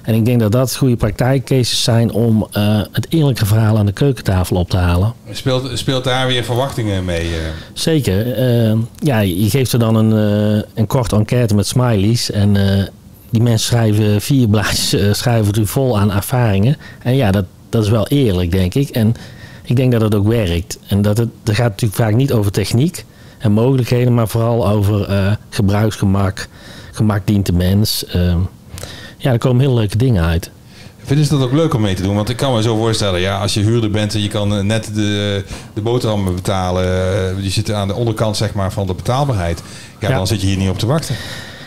En 0.03 0.15
ik 0.15 0.25
denk 0.25 0.41
dat 0.41 0.53
dat 0.53 0.77
goede 0.77 0.97
praktijkcases 0.97 1.83
zijn 1.83 2.13
om 2.13 2.47
uh, 2.57 2.81
het 2.93 3.07
eerlijke 3.09 3.47
verhaal 3.47 3.79
aan 3.79 3.87
de 3.87 3.93
keukentafel 3.93 4.57
op 4.57 4.71
te 4.71 4.77
halen. 4.77 5.13
Speelt, 5.31 5.79
speelt 5.79 6.05
daar 6.05 6.27
weer 6.27 6.45
verwachtingen 6.45 7.05
mee? 7.05 7.29
Uh? 7.29 7.37
Zeker. 7.73 8.39
Uh, 8.71 8.79
ja, 8.99 9.19
je 9.19 9.51
geeft 9.51 9.73
er 9.73 9.79
dan 9.79 9.95
een, 9.95 10.65
een 10.75 10.87
korte 10.87 11.17
enquête 11.17 11.55
met 11.55 11.67
smileys. 11.67 12.31
En 12.31 12.57
die 13.31 13.43
mensen 13.43 13.67
schrijven 13.67 14.21
vier 14.21 14.49
blaadjes 14.49 15.19
schrijven 15.19 15.61
u 15.61 15.67
vol 15.67 15.99
aan 15.99 16.13
ervaringen. 16.13 16.77
En 17.03 17.17
ja, 17.17 17.31
dat, 17.31 17.45
dat 17.69 17.83
is 17.85 17.91
wel 17.91 18.09
eerlijk, 18.09 18.51
denk 18.51 18.75
ik. 18.75 18.89
En 18.89 19.15
ik 19.63 19.77
denk 19.77 19.93
dat 19.93 20.01
het 20.01 20.15
ook 20.15 20.29
werkt. 20.29 20.79
En 20.87 21.03
dat 21.03 21.19
het, 21.19 21.29
dat 21.43 21.55
gaat 21.55 21.69
natuurlijk 21.69 22.01
vaak 22.01 22.15
niet 22.15 22.33
over 22.33 22.53
techniek 22.53 23.05
en 23.39 23.53
mogelijkheden, 23.53 24.15
maar 24.15 24.29
vooral 24.29 24.69
over 24.69 25.39
gebruiksgemak. 25.51 26.49
Gemak 26.93 27.27
dient 27.27 27.47
de 27.47 27.53
mens. 27.53 28.05
Ehm, 28.07 28.39
ja, 29.17 29.33
er 29.33 29.39
komen 29.39 29.61
heel 29.61 29.75
leuke 29.75 29.97
dingen 29.97 30.25
uit. 30.25 30.51
Vinden 31.05 31.27
ze 31.27 31.39
dat 31.39 31.43
ook 31.43 31.53
leuk 31.53 31.75
om 31.75 31.81
mee 31.81 31.95
te 31.95 32.03
doen? 32.03 32.15
Want 32.15 32.29
ik 32.29 32.37
kan 32.37 32.55
me 32.55 32.63
zo 32.63 32.77
voorstellen, 32.77 33.21
ja, 33.21 33.39
als 33.39 33.55
je 33.55 33.61
huurder 33.61 33.91
bent 33.91 34.15
en 34.15 34.23
je 34.23 34.29
kan 34.29 34.55
eh, 34.55 34.63
net 34.63 34.95
de, 34.95 35.45
de 35.75 35.81
boterhammen 35.81 36.35
betalen, 36.35 36.85
eh, 36.85 37.43
je 37.43 37.51
zit 37.51 37.71
aan 37.71 37.89
de 37.89 37.95
onderkant 37.95 38.37
zeg 38.37 38.55
maar, 38.55 38.73
van 38.73 38.87
de 38.87 38.95
betaalbaarheid, 38.95 39.63
ja, 40.01 40.09
dan 40.09 40.27
zit 40.27 40.41
je 40.41 40.47
hier 40.47 40.57
niet 40.57 40.69
op 40.69 40.79
te 40.79 40.87
wachten. 40.87 41.15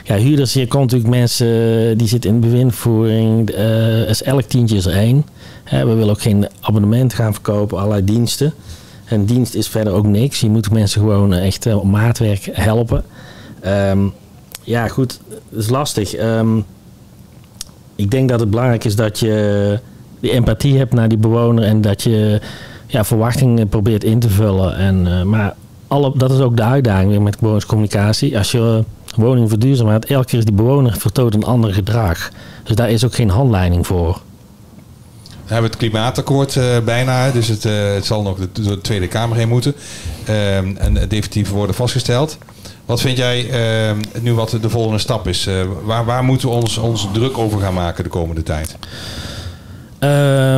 Ja, 0.06 0.16
huurders, 0.16 0.54
hier 0.54 0.68
komt 0.68 0.92
natuurlijk 0.92 1.10
mensen 1.10 1.48
eh, 1.90 1.98
die 1.98 2.08
zitten 2.08 2.30
in 2.30 2.40
bewindvoering. 2.40 3.50
Uh, 3.50 4.10
is 4.10 4.24
elk 4.24 4.42
tientje 4.42 4.76
is 4.76 4.86
er 4.86 4.94
één. 4.94 5.26
we 5.70 5.94
willen 5.94 6.10
ook 6.10 6.22
geen 6.22 6.48
abonnement 6.62 7.14
gaan 7.14 7.34
verkopen, 7.34 7.78
allerlei 7.78 8.04
diensten. 8.04 8.54
En 9.06 9.26
dienst 9.26 9.54
is 9.54 9.68
verder 9.68 9.94
ook 9.94 10.06
niks. 10.06 10.40
Je 10.40 10.50
moet 10.50 10.72
mensen 10.72 11.02
gewoon 11.02 11.34
echt 11.34 11.74
op 11.74 11.84
maatwerk 11.84 12.50
helpen. 12.52 13.04
Um, 13.66 14.14
ja, 14.64 14.88
goed, 14.88 15.20
dat 15.50 15.64
is 15.64 15.70
lastig. 15.70 16.20
Um, 16.20 16.66
ik 17.96 18.12
denk 18.12 18.30
dat 18.30 18.40
het 18.40 18.50
belangrijk 18.50 18.84
is 18.84 18.96
dat 18.96 19.20
je 19.20 19.80
die 20.20 20.32
empathie 20.32 20.78
hebt 20.78 20.94
naar 20.94 21.10
die 21.10 21.18
bewoner 21.18 21.64
en 21.64 21.82
dat 21.82 22.02
je 22.02 22.42
ja, 22.88 23.04
verwachtingen 23.04 23.68
probeert 23.68 24.04
in 24.04 24.20
te 24.20 24.30
vullen. 24.30 24.76
En, 24.76 25.30
maar 25.30 25.56
alle, 25.88 26.12
dat 26.16 26.32
is 26.32 26.40
ook 26.40 26.58
de 26.58 26.64
uitdaging 26.64 27.24
met 27.24 27.40
bewonerscommunicatie. 27.40 28.38
Als 28.38 28.52
je 28.52 28.84
woning 29.16 29.50
verduurzamt, 29.50 30.06
elke 30.06 30.26
keer 30.26 30.40
is 30.40 30.46
die 30.46 30.54
bewoner 30.54 30.96
vertoont 30.98 31.34
een 31.34 31.44
ander 31.44 31.74
gedrag. 31.74 32.30
Dus 32.64 32.76
daar 32.76 32.90
is 32.90 33.06
ook 33.06 33.16
geen 33.16 33.30
handleiding 33.30 33.88
voor. 33.88 34.22
We 35.46 35.54
hebben 35.54 35.70
het 35.70 35.80
klimaatakkoord 35.80 36.56
uh, 36.56 36.80
bijna, 36.86 37.32
dus 37.32 37.48
het, 37.48 37.66
uh, 37.66 37.94
het 37.94 38.06
zal 38.06 38.22
nog 38.22 38.38
de, 38.38 38.62
de, 38.62 38.82
Tweede 38.82 39.08
Kamer 39.08 39.38
heen 39.38 39.50
moeten. 39.50 39.76
Uh, 40.30 40.58
en 40.58 40.94
definitief 40.94 41.50
worden 41.50 41.76
vastgesteld. 41.76 42.38
Wat 42.86 43.02
vind 43.02 43.18
jij 43.18 43.46
uh, 43.92 43.98
nu 44.22 44.34
wat 44.34 44.58
de 44.62 44.70
volgende 44.70 45.00
stap 45.00 45.28
is? 45.28 45.48
Uh, 45.48 45.56
waar, 45.84 46.06
waar 46.06 46.24
moeten 46.24 46.48
we 46.48 46.54
ons, 46.54 46.78
ons 46.78 47.08
druk 47.14 47.38
over 47.38 47.60
gaan 47.60 47.74
maken 47.74 48.04
de 48.04 48.10
komende 48.10 48.44
tijd? 48.44 48.78
Uh, 50.00 50.10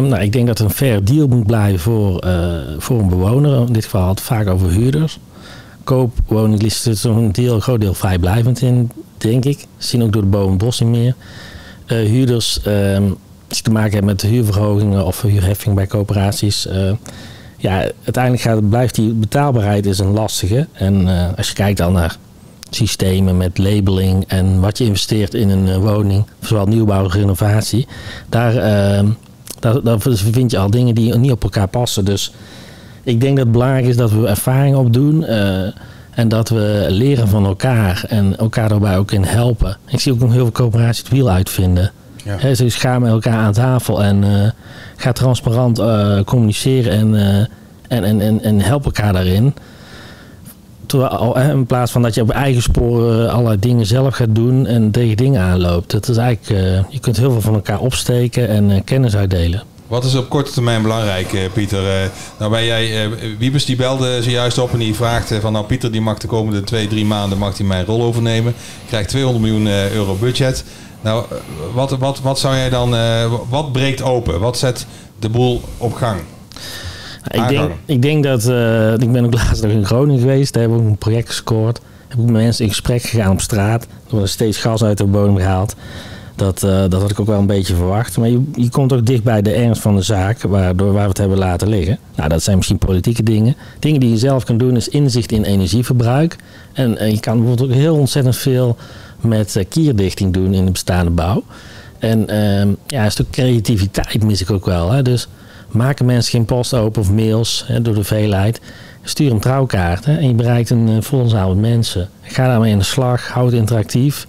nou, 0.09 0.17
ik 0.17 0.31
denk 0.31 0.47
dat 0.47 0.59
er 0.59 0.65
een 0.65 0.71
fair 0.71 1.03
deal 1.03 1.27
moet 1.27 1.45
blijven 1.45 1.79
voor, 1.79 2.25
uh, 2.25 2.57
voor 2.77 2.99
een 2.99 3.09
bewoner. 3.09 3.67
In 3.67 3.73
dit 3.73 3.83
geval 3.83 4.01
had 4.01 4.17
het 4.17 4.27
vaak 4.27 4.47
over 4.47 4.69
huurders. 4.69 5.19
Koopwoning 5.85 6.63
is 6.63 6.83
zo'n 6.83 7.31
deel, 7.31 7.59
groot 7.59 7.81
deel 7.81 7.93
vrijblijvend 7.93 8.61
in, 8.61 8.91
denk 9.17 9.45
ik. 9.45 9.65
Zien 9.77 10.03
ook 10.03 10.13
door 10.13 10.21
de 10.21 10.27
bomen 10.27 10.57
bos 10.57 10.79
niet 10.79 10.89
meer. 10.89 11.15
huurders, 11.85 12.61
ehm, 12.61 13.03
als 13.47 13.57
je 13.57 13.63
te 13.63 13.71
maken 13.71 13.93
hebt 13.93 14.05
met 14.05 14.21
huurverhogingen 14.21 15.05
of 15.05 15.21
huurheffing 15.21 15.75
bij 15.75 15.87
coöperaties 15.87 16.67
ja, 17.65 17.91
uiteindelijk 18.03 18.43
gaat, 18.43 18.69
blijft 18.69 18.95
die 18.95 19.13
betaalbaarheid 19.13 19.85
is 19.85 19.99
een 19.99 20.11
lastige. 20.11 20.67
En 20.73 21.01
uh, 21.01 21.27
als 21.37 21.47
je 21.47 21.53
kijkt 21.53 21.77
dan 21.77 21.93
naar 21.93 22.17
systemen 22.69 23.37
met 23.37 23.57
labeling 23.57 24.23
en 24.27 24.59
wat 24.59 24.77
je 24.77 24.85
investeert 24.85 25.33
in 25.33 25.49
een 25.49 25.67
uh, 25.67 25.77
woning, 25.77 26.25
zowel 26.39 26.65
nieuwbouw 26.65 27.03
als 27.03 27.13
renovatie, 27.13 27.87
daar, 28.29 28.55
uh, 28.55 29.09
daar, 29.59 29.83
daar, 29.83 29.99
vind 29.99 30.51
je 30.51 30.57
al 30.57 30.69
dingen 30.69 30.95
die 30.95 31.15
niet 31.15 31.31
op 31.31 31.43
elkaar 31.43 31.67
passen. 31.67 32.05
Dus 32.05 32.31
ik 33.05 33.21
denk 33.21 33.35
dat 33.35 33.45
het 33.45 33.51
belangrijk 33.51 33.85
is 33.85 33.97
dat 33.97 34.11
we 34.11 34.27
ervaring 34.27 34.75
opdoen 34.75 35.25
en 36.15 36.27
dat 36.27 36.49
we 36.49 36.85
leren 36.89 37.27
van 37.27 37.45
elkaar 37.45 38.05
en 38.07 38.37
elkaar 38.37 38.69
daarbij 38.69 38.97
ook 38.97 39.11
in 39.11 39.23
helpen. 39.23 39.77
Ik 39.87 39.99
zie 39.99 40.11
ook 40.11 40.19
nog 40.19 40.31
heel 40.31 40.41
veel 40.41 40.51
coöperaties 40.51 41.03
het 41.03 41.11
wiel 41.11 41.29
uitvinden. 41.29 41.91
Ja. 42.23 42.35
He, 42.37 42.53
dus 42.53 42.75
ga 42.75 42.99
met 42.99 43.11
elkaar 43.11 43.37
aan 43.37 43.53
tafel 43.53 44.03
en 44.03 44.23
uh, 44.23 44.49
ga 44.95 45.11
transparant 45.11 45.79
uh, 45.79 46.19
communiceren 46.21 46.91
en, 46.91 47.13
uh, 47.13 47.37
en, 47.87 48.03
en, 48.03 48.21
en, 48.21 48.41
en 48.41 48.61
help 48.61 48.85
elkaar 48.85 49.13
daarin. 49.13 49.53
Terwijl, 50.85 51.37
in 51.37 51.65
plaats 51.65 51.91
van 51.91 52.01
dat 52.01 52.15
je 52.15 52.21
op 52.21 52.29
eigen 52.29 52.61
sporen 52.61 53.31
allerlei 53.31 53.59
dingen 53.59 53.85
zelf 53.85 54.15
gaat 54.15 54.35
doen 54.35 54.65
en 54.65 54.91
tegen 54.91 55.17
dingen 55.17 55.41
aanloopt. 55.41 55.91
Dat 55.91 56.07
is 56.07 56.17
eigenlijk, 56.17 56.85
je 56.89 56.99
kunt 56.99 57.17
heel 57.17 57.31
veel 57.31 57.41
van 57.41 57.53
elkaar 57.53 57.79
opsteken 57.79 58.47
en 58.47 58.83
kennis 58.83 59.15
uitdelen. 59.15 59.63
Wat 59.87 60.03
is 60.03 60.15
op 60.15 60.29
korte 60.29 60.51
termijn 60.51 60.81
belangrijk, 60.81 61.49
Pieter? 61.53 62.11
nou 62.39 62.51
ben 62.51 62.65
jij, 62.65 63.09
Wiebes 63.37 63.65
die 63.65 63.75
belde 63.75 64.23
zojuist 64.23 64.57
op 64.57 64.73
en 64.73 64.79
die 64.79 64.95
vraagt 64.95 65.33
van 65.41 65.53
nou 65.53 65.65
Pieter 65.65 65.91
die 65.91 66.01
mag 66.01 66.17
de 66.17 66.27
komende 66.27 66.63
twee, 66.63 66.87
drie 66.87 67.05
maanden 67.05 67.37
mag 67.37 67.57
hij 67.57 67.67
mijn 67.67 67.85
rol 67.85 68.03
overnemen. 68.03 68.53
Krijgt 68.87 69.09
200 69.09 69.45
miljoen 69.45 69.67
euro 69.67 70.15
budget. 70.15 70.63
Nou, 71.01 71.25
wat, 71.73 71.91
wat, 71.97 72.19
wat 72.19 72.39
zou 72.39 72.55
jij 72.55 72.69
dan, 72.69 72.95
wat 73.49 73.71
breekt 73.71 74.01
open? 74.01 74.39
Wat 74.39 74.57
zet 74.57 74.85
de 75.19 75.29
boel 75.29 75.61
op 75.77 75.93
gang? 75.93 76.21
Ik 77.27 77.47
denk, 77.47 77.71
ik 77.85 78.01
denk 78.01 78.23
dat, 78.23 78.45
uh, 78.45 78.93
ik 78.93 79.11
ben 79.11 79.25
ook 79.25 79.33
laatst 79.33 79.63
nog 79.63 79.71
in 79.71 79.85
Groningen 79.85 80.19
geweest, 80.19 80.53
daar 80.53 80.61
hebben 80.61 80.83
we 80.83 80.89
een 80.89 80.97
project 80.97 81.27
gescoord. 81.27 81.79
Heb 82.07 82.17
ik 82.17 82.23
met 82.23 82.33
mensen 82.33 82.63
in 82.63 82.69
gesprek 82.69 83.01
gegaan 83.01 83.31
op 83.31 83.41
straat. 83.41 83.83
Er 83.83 84.15
wordt 84.15 84.29
steeds 84.29 84.57
gas 84.57 84.83
uit 84.83 84.97
de 84.97 85.05
bodem 85.05 85.37
gehaald. 85.37 85.75
Dat, 86.35 86.63
uh, 86.63 86.81
dat 86.89 87.01
had 87.01 87.11
ik 87.11 87.19
ook 87.19 87.27
wel 87.27 87.39
een 87.39 87.45
beetje 87.45 87.75
verwacht. 87.75 88.17
Maar 88.17 88.29
je, 88.29 88.43
je 88.55 88.69
komt 88.69 88.93
ook 88.93 89.05
dicht 89.05 89.23
bij 89.23 89.41
de 89.41 89.51
ernst 89.51 89.81
van 89.81 89.95
de 89.95 90.01
zaak, 90.01 90.41
waardoor 90.41 90.91
waar 90.93 91.01
we 91.01 91.09
het 91.09 91.17
hebben 91.17 91.37
laten 91.37 91.67
liggen. 91.67 91.99
Nou, 92.15 92.29
dat 92.29 92.43
zijn 92.43 92.55
misschien 92.55 92.77
politieke 92.77 93.23
dingen. 93.23 93.55
Dingen 93.79 93.99
die 93.99 94.09
je 94.09 94.17
zelf 94.17 94.43
kan 94.43 94.57
doen 94.57 94.75
is 94.75 94.87
inzicht 94.87 95.31
in 95.31 95.43
energieverbruik. 95.43 96.35
En, 96.73 97.11
je 97.11 97.19
kan 97.19 97.37
bijvoorbeeld 97.37 97.69
ook 97.69 97.75
heel 97.75 97.95
ontzettend 97.95 98.35
veel 98.35 98.77
met 99.21 99.55
eh, 99.55 99.65
kierdichting 99.69 100.33
doen 100.33 100.53
in 100.53 100.65
de 100.65 100.71
bestaande 100.71 101.11
bouw. 101.11 101.43
En 101.99 102.33
uh, 102.33 102.73
ja, 102.87 103.03
een 103.05 103.11
stuk 103.11 103.29
creativiteit 103.29 104.23
mis 104.23 104.41
ik 104.41 104.51
ook 104.51 104.65
wel. 104.65 104.91
Hè? 104.91 105.01
Dus 105.01 105.27
maken 105.69 106.05
mensen 106.05 106.31
geen 106.31 106.45
post 106.45 106.73
open 106.73 107.01
of 107.01 107.11
mails 107.11 107.63
hè, 107.67 107.81
door 107.81 107.93
de 107.93 108.03
veelheid. 108.03 108.61
Stuur 109.03 109.31
een 109.31 109.39
trouwkaart 109.39 110.05
hè, 110.05 110.17
en 110.17 110.27
je 110.27 110.33
bereikt 110.33 110.69
een 110.69 110.89
uh, 110.89 111.01
volle 111.01 111.27
zaal 111.27 111.55
mensen. 111.55 112.09
Ga 112.21 112.47
daarmee 112.47 112.71
in 112.71 112.77
de 112.77 112.83
slag, 112.83 113.27
houd 113.27 113.51
het 113.51 113.59
interactief. 113.59 114.27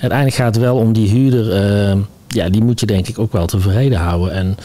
Uiteindelijk 0.00 0.34
gaat 0.34 0.54
het 0.54 0.64
wel 0.64 0.76
om 0.76 0.92
die 0.92 1.08
huurder. 1.08 1.52
Ehm, 1.52 1.98
ja, 2.28 2.48
die 2.48 2.62
moet 2.62 2.80
je 2.80 2.86
denk 2.86 3.08
ik 3.08 3.18
ook 3.18 3.32
wel 3.32 3.46
tevreden 3.46 3.98
houden. 3.98 4.32
En 4.32 4.56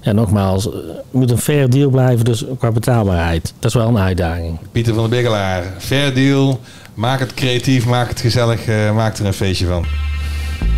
ja, 0.00 0.12
nogmaals, 0.12 0.64
het 0.64 0.72
moet 1.10 1.30
een 1.30 1.38
fair 1.38 1.70
deal 1.70 1.90
blijven, 1.90 2.24
dus 2.24 2.44
qua 2.58 2.70
betaalbaarheid. 2.70 3.52
Dat 3.58 3.70
is 3.70 3.76
wel 3.76 3.88
een 3.88 3.98
uitdaging. 3.98 4.58
Pieter 4.72 4.94
van 4.94 5.02
der 5.02 5.18
Biggelaar, 5.18 5.62
fair 5.78 6.14
deal, 6.14 6.60
Maak 6.98 7.20
het 7.20 7.34
creatief, 7.34 7.86
maak 7.86 8.08
het 8.08 8.20
gezellig, 8.20 8.68
uh, 8.68 8.94
maak 8.94 9.16
er 9.16 9.26
een 9.26 9.32
feestje 9.32 9.66
van. 9.66 9.84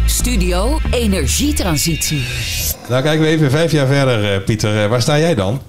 Studio 0.07 0.79
Energietransitie. 0.91 2.25
Nou 2.89 3.03
kijken 3.03 3.21
we 3.21 3.27
even 3.27 3.51
vijf 3.51 3.73
jaar 3.73 3.87
verder, 3.87 4.35
uh, 4.35 4.45
Pieter. 4.45 4.89
Waar 4.89 5.03
sta 5.03 5.19
jij 5.19 5.35
dan? 5.35 5.61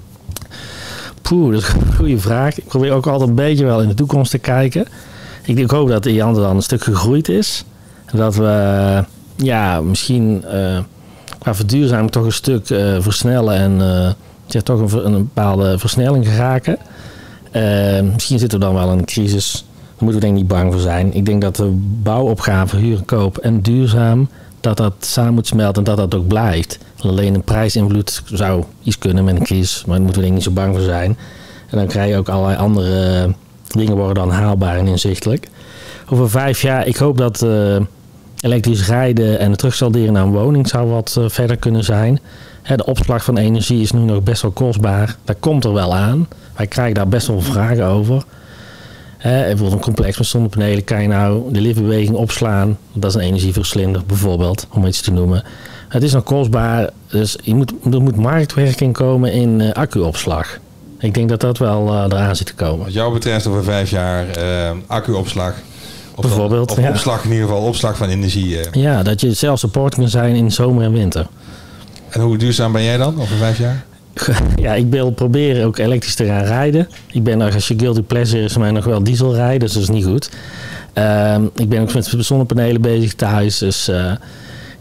Poeh, 1.21 1.53
dat 1.53 1.61
is 1.61 1.67
een 1.67 1.93
goede 1.95 2.19
vraag. 2.19 2.57
Ik 2.57 2.65
probeer 2.65 2.91
ook 2.91 3.07
altijd 3.07 3.29
een 3.29 3.35
beetje 3.35 3.65
wel 3.65 3.81
in 3.81 3.87
de 3.87 3.93
toekomst 3.93 4.31
te 4.31 4.37
kijken. 4.37 4.87
ik, 5.45 5.57
ik 5.57 5.69
hoop 5.69 5.87
dat 5.87 6.05
Eante 6.05 6.39
dan 6.39 6.55
een 6.55 6.61
stuk 6.61 6.83
gegroeid 6.83 7.29
is. 7.29 7.63
Dat 8.13 8.35
we 8.35 9.03
ja, 9.35 9.81
misschien 9.81 10.43
uh, 10.53 10.79
qua 11.39 11.55
verduurzaming 11.55 12.11
toch 12.11 12.25
een 12.25 12.31
stuk 12.31 12.69
uh, 12.69 12.95
versnellen 12.99 13.55
en 13.55 13.71
uh, 13.71 14.09
ja, 14.45 14.61
toch 14.61 14.93
een, 14.93 15.05
een, 15.05 15.13
bepaalde 15.13 15.79
versnelling 15.79 16.27
geraken. 16.27 16.77
misschien 18.13 18.39
zitten 18.39 18.59
we 18.59 18.65
dan 18.65 18.73
wel 18.73 18.91
in 18.91 18.97
een 18.97 19.05
crisis. 19.05 19.65
Daar 19.77 20.09
moeten 20.09 20.19
we 20.19 20.27
denk 20.27 20.37
ik 20.37 20.41
niet 20.41 20.47
bang 20.47 20.71
voor 20.71 20.81
zijn. 20.81 21.13
Ik 21.13 21.25
denk 21.25 21.41
dat 21.41 21.55
de 21.55 21.69
bouwopgave, 22.03 22.77
huur 22.77 23.01
koop 23.05 23.37
en 23.37 23.61
duurzaam, 23.61 24.29
dat 24.59 24.77
dat 24.77 24.93
samen 24.99 25.33
moet 25.33 25.47
smelten 25.47 25.85
en 25.85 25.95
dat 25.95 25.97
dat 25.97 26.19
ook 26.19 26.27
blijft. 26.27 26.77
Alleen 26.99 27.33
een 27.33 27.43
prijsinvloed 27.43 28.21
zou 28.25 28.63
iets 28.83 28.97
kunnen 28.97 29.23
met 29.23 29.35
een 29.35 29.43
crisis, 29.43 29.85
maar 29.85 29.95
daar 29.95 30.05
moeten 30.05 30.21
we 30.21 30.27
denk 30.27 30.39
ik 30.39 30.45
niet 30.45 30.55
zo 30.55 30.61
bang 30.63 30.75
voor 30.75 30.85
zijn. 30.85 31.17
En 31.69 31.77
dan 31.77 31.87
krijg 31.87 32.09
je 32.09 32.17
ook 32.17 32.29
allerlei 32.29 32.57
andere 32.57 33.33
dingen 33.67 33.95
worden 33.95 34.15
dan 34.15 34.31
haalbaar 34.31 34.77
en 34.77 34.87
inzichtelijk. 34.87 35.49
Over 36.09 36.29
vijf 36.29 36.61
jaar, 36.61 36.87
ik 36.87 36.95
hoop 36.95 37.17
dat 37.17 37.45
elektrisch 38.41 38.87
rijden 38.87 39.39
en 39.39 39.49
het 39.49 39.59
terugsalderen 39.59 40.13
naar 40.13 40.23
een 40.23 40.31
woning 40.31 40.67
zou 40.67 40.89
wat 40.89 41.15
uh, 41.19 41.25
verder 41.27 41.57
kunnen 41.57 41.83
zijn. 41.83 42.19
Hè, 42.61 42.75
de 42.75 42.85
opslag 42.85 43.23
van 43.23 43.37
energie 43.37 43.81
is 43.81 43.91
nu 43.91 43.99
nog 43.99 44.23
best 44.23 44.41
wel 44.41 44.51
kostbaar. 44.51 45.15
Dat 45.23 45.35
komt 45.39 45.63
er 45.63 45.73
wel 45.73 45.95
aan. 45.95 46.27
Wij 46.55 46.67
krijgen 46.67 46.93
daar 46.93 47.07
best 47.07 47.27
wel 47.27 47.41
vragen 47.41 47.85
over. 47.85 48.23
Hè, 49.17 49.39
bijvoorbeeld 49.39 49.71
een 49.71 49.79
complex 49.79 50.17
met 50.17 50.27
zonnepanelen 50.27 50.83
kan 50.83 51.01
je 51.01 51.07
nou 51.07 51.51
de 51.51 51.61
liftbeweging 51.61 52.15
opslaan. 52.15 52.77
Dat 52.93 53.09
is 53.09 53.15
een 53.15 53.27
energieverslinder 53.27 54.01
bijvoorbeeld, 54.05 54.67
om 54.71 54.85
iets 54.85 55.01
te 55.01 55.11
noemen. 55.11 55.43
Het 55.87 56.03
is 56.03 56.13
nog 56.13 56.23
kostbaar, 56.23 56.89
dus 57.07 57.37
je 57.41 57.55
moet, 57.55 57.73
er 57.91 58.01
moet 58.01 58.15
marktwerking 58.15 58.93
komen 58.93 59.31
in 59.31 59.59
uh, 59.59 59.71
accuopslag. 59.71 60.59
Ik 60.99 61.13
denk 61.13 61.29
dat 61.29 61.39
dat 61.39 61.57
wel 61.57 61.87
uh, 61.87 62.03
eraan 62.03 62.35
zit 62.35 62.45
te 62.45 62.55
komen. 62.55 62.85
Wat 62.85 62.93
jou 62.93 63.13
betreft 63.13 63.47
over 63.47 63.63
vijf 63.63 63.89
jaar 63.89 64.25
accuopslag. 64.87 65.53
Of 66.23 66.29
Bijvoorbeeld. 66.29 66.71
of 66.71 66.89
opslag 66.89 67.23
in 67.23 67.31
ieder 67.31 67.47
geval, 67.47 67.61
opslag 67.63 67.97
van 67.97 68.09
energie. 68.09 68.59
Uh. 68.59 68.65
Ja, 68.71 69.03
dat 69.03 69.21
je 69.21 69.33
zelf 69.33 69.59
support 69.59 69.95
kan 69.95 70.09
zijn 70.09 70.35
in 70.35 70.51
zomer 70.51 70.83
en 70.83 70.91
winter. 70.91 71.27
En 72.09 72.21
hoe 72.21 72.37
duurzaam 72.37 72.71
ben 72.71 72.83
jij 72.83 72.97
dan 72.97 73.21
over 73.21 73.35
vijf 73.35 73.57
jaar? 73.57 73.83
Ja, 74.55 74.73
ik 74.73 74.85
wil 74.89 75.11
proberen 75.11 75.65
ook 75.65 75.77
elektrisch 75.77 76.15
te 76.15 76.25
gaan 76.25 76.43
rijden. 76.43 76.87
Ik 77.11 77.23
ben 77.23 77.41
als 77.41 77.67
je 77.67 77.73
guilty 77.77 78.01
pleasure 78.01 78.43
is, 78.43 78.57
mij 78.57 78.71
nog 78.71 78.85
wel 78.85 79.03
diesel 79.03 79.35
rijden, 79.35 79.59
dus 79.59 79.73
dat 79.73 79.81
is 79.81 79.89
niet 79.89 80.05
goed. 80.05 80.29
Uh, 80.93 81.35
ik 81.55 81.69
ben 81.69 81.81
ook 81.81 81.93
met 81.93 82.13
zonnepanelen 82.19 82.81
bezig 82.81 83.13
thuis, 83.13 83.57
dus 83.57 83.89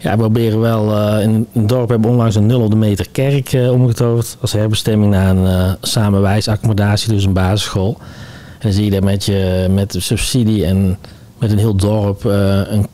ja, 0.01 0.11
we 0.11 0.17
proberen 0.17 0.59
wel. 0.59 0.97
Uh, 0.97 1.23
in 1.23 1.47
het 1.53 1.69
dorp 1.69 1.89
hebben 1.89 2.07
we 2.07 2.13
onlangs 2.13 2.35
een 2.35 2.45
nul 2.45 2.61
op 2.61 2.69
de 2.69 2.75
meter 2.75 3.09
kerk 3.11 3.53
uh, 3.53 3.71
omgetoverd. 3.71 4.37
Als 4.41 4.51
herbestemming 4.51 5.11
naar 5.11 5.29
een 5.29 5.43
uh, 5.43 5.71
samenwijsaccommodatie, 5.81 7.13
dus 7.13 7.23
een 7.23 7.33
basisschool. 7.33 7.97
En 7.99 8.57
dan 8.59 8.71
zie 8.71 8.85
je 8.85 8.91
dat 8.91 9.03
met, 9.03 9.25
je, 9.25 9.67
met 9.69 9.95
subsidie 9.99 10.65
en 10.65 10.97
met 11.41 11.51
een 11.51 11.57
heel 11.57 11.75
dorp 11.75 12.23
een 12.23 12.87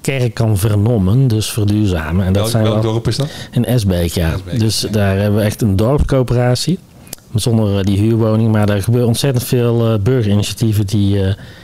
kerk 0.00 0.34
kan 0.34 0.58
vernommen, 0.58 1.28
dus 1.28 1.50
verduurzamen. 1.50 2.26
En 2.26 2.32
dat 2.32 2.42
welk, 2.42 2.50
zijn 2.50 2.64
welk 2.64 2.82
dorp 2.82 3.08
is 3.08 3.16
dat? 3.16 3.28
In 3.50 3.64
Esbeek, 3.64 4.12
ja. 4.12 4.32
Esbeek, 4.32 4.58
dus 4.58 4.80
ja. 4.80 4.88
daar 4.88 5.18
hebben 5.18 5.38
we 5.38 5.44
echt 5.44 5.62
een 5.62 5.76
dorpscoöperatie. 5.76 6.78
Zonder 7.34 7.84
die 7.84 7.98
huurwoning. 7.98 8.52
Maar 8.52 8.68
er 8.68 8.82
gebeuren 8.82 9.08
ontzettend 9.08 9.44
veel 9.44 9.98
burgerinitiatieven 9.98 10.86
die, 10.86 11.18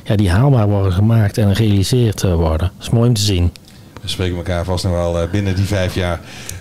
ja, 0.05 0.17
die 0.17 0.31
haalbaar 0.31 0.69
worden 0.69 0.93
gemaakt 0.93 1.39
en 1.39 1.57
gerealiseerd 1.57 2.23
worden. 2.23 2.71
Dat 2.77 2.87
is 2.87 2.91
mooi 2.91 3.09
om 3.09 3.15
te 3.15 3.21
zien. 3.21 3.53
We 4.01 4.09
spreken 4.09 4.37
elkaar 4.37 4.65
vast 4.65 4.85
nog 4.85 4.93
wel 4.93 5.29
binnen 5.31 5.57
die 5.57 5.65
vijf 5.65 5.95
jaar. 5.95 6.21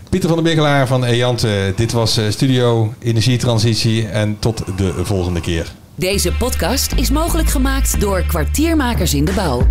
Pieter 0.10 0.30
van 0.30 0.38
der 0.38 0.48
Bikkelaar 0.48 0.88
van 0.88 1.04
Eante. 1.06 1.74
Dit 1.76 1.92
was 1.92 2.20
Studio 2.30 2.94
Energietransitie 3.00 4.08
en 4.08 4.38
tot 4.40 4.64
de 4.78 4.94
volgende 5.04 5.42
keer. 5.42 5.72
Deze 5.96 6.34
podcast 6.34 6.94
is 6.94 7.10
mogelijk 7.10 7.50
gemaakt 7.50 8.00
door 8.00 8.22
kwartiermakers 8.22 9.14
in 9.14 9.26
de 9.26 9.32
bouw. 9.32 9.68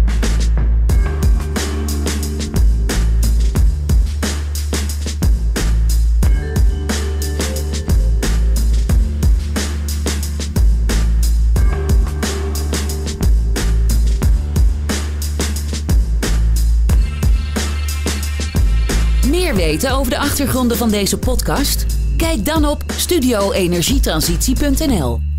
weten 19.70 19.90
over 19.90 20.11
de 20.11 20.18
achtergronden 20.18 20.76
van 20.76 20.90
deze 20.90 21.18
podcast? 21.18 21.87
Kijk 22.16 22.44
dan 22.44 22.64
op 22.64 22.85
studioenergietransitie.nl. 22.96 25.29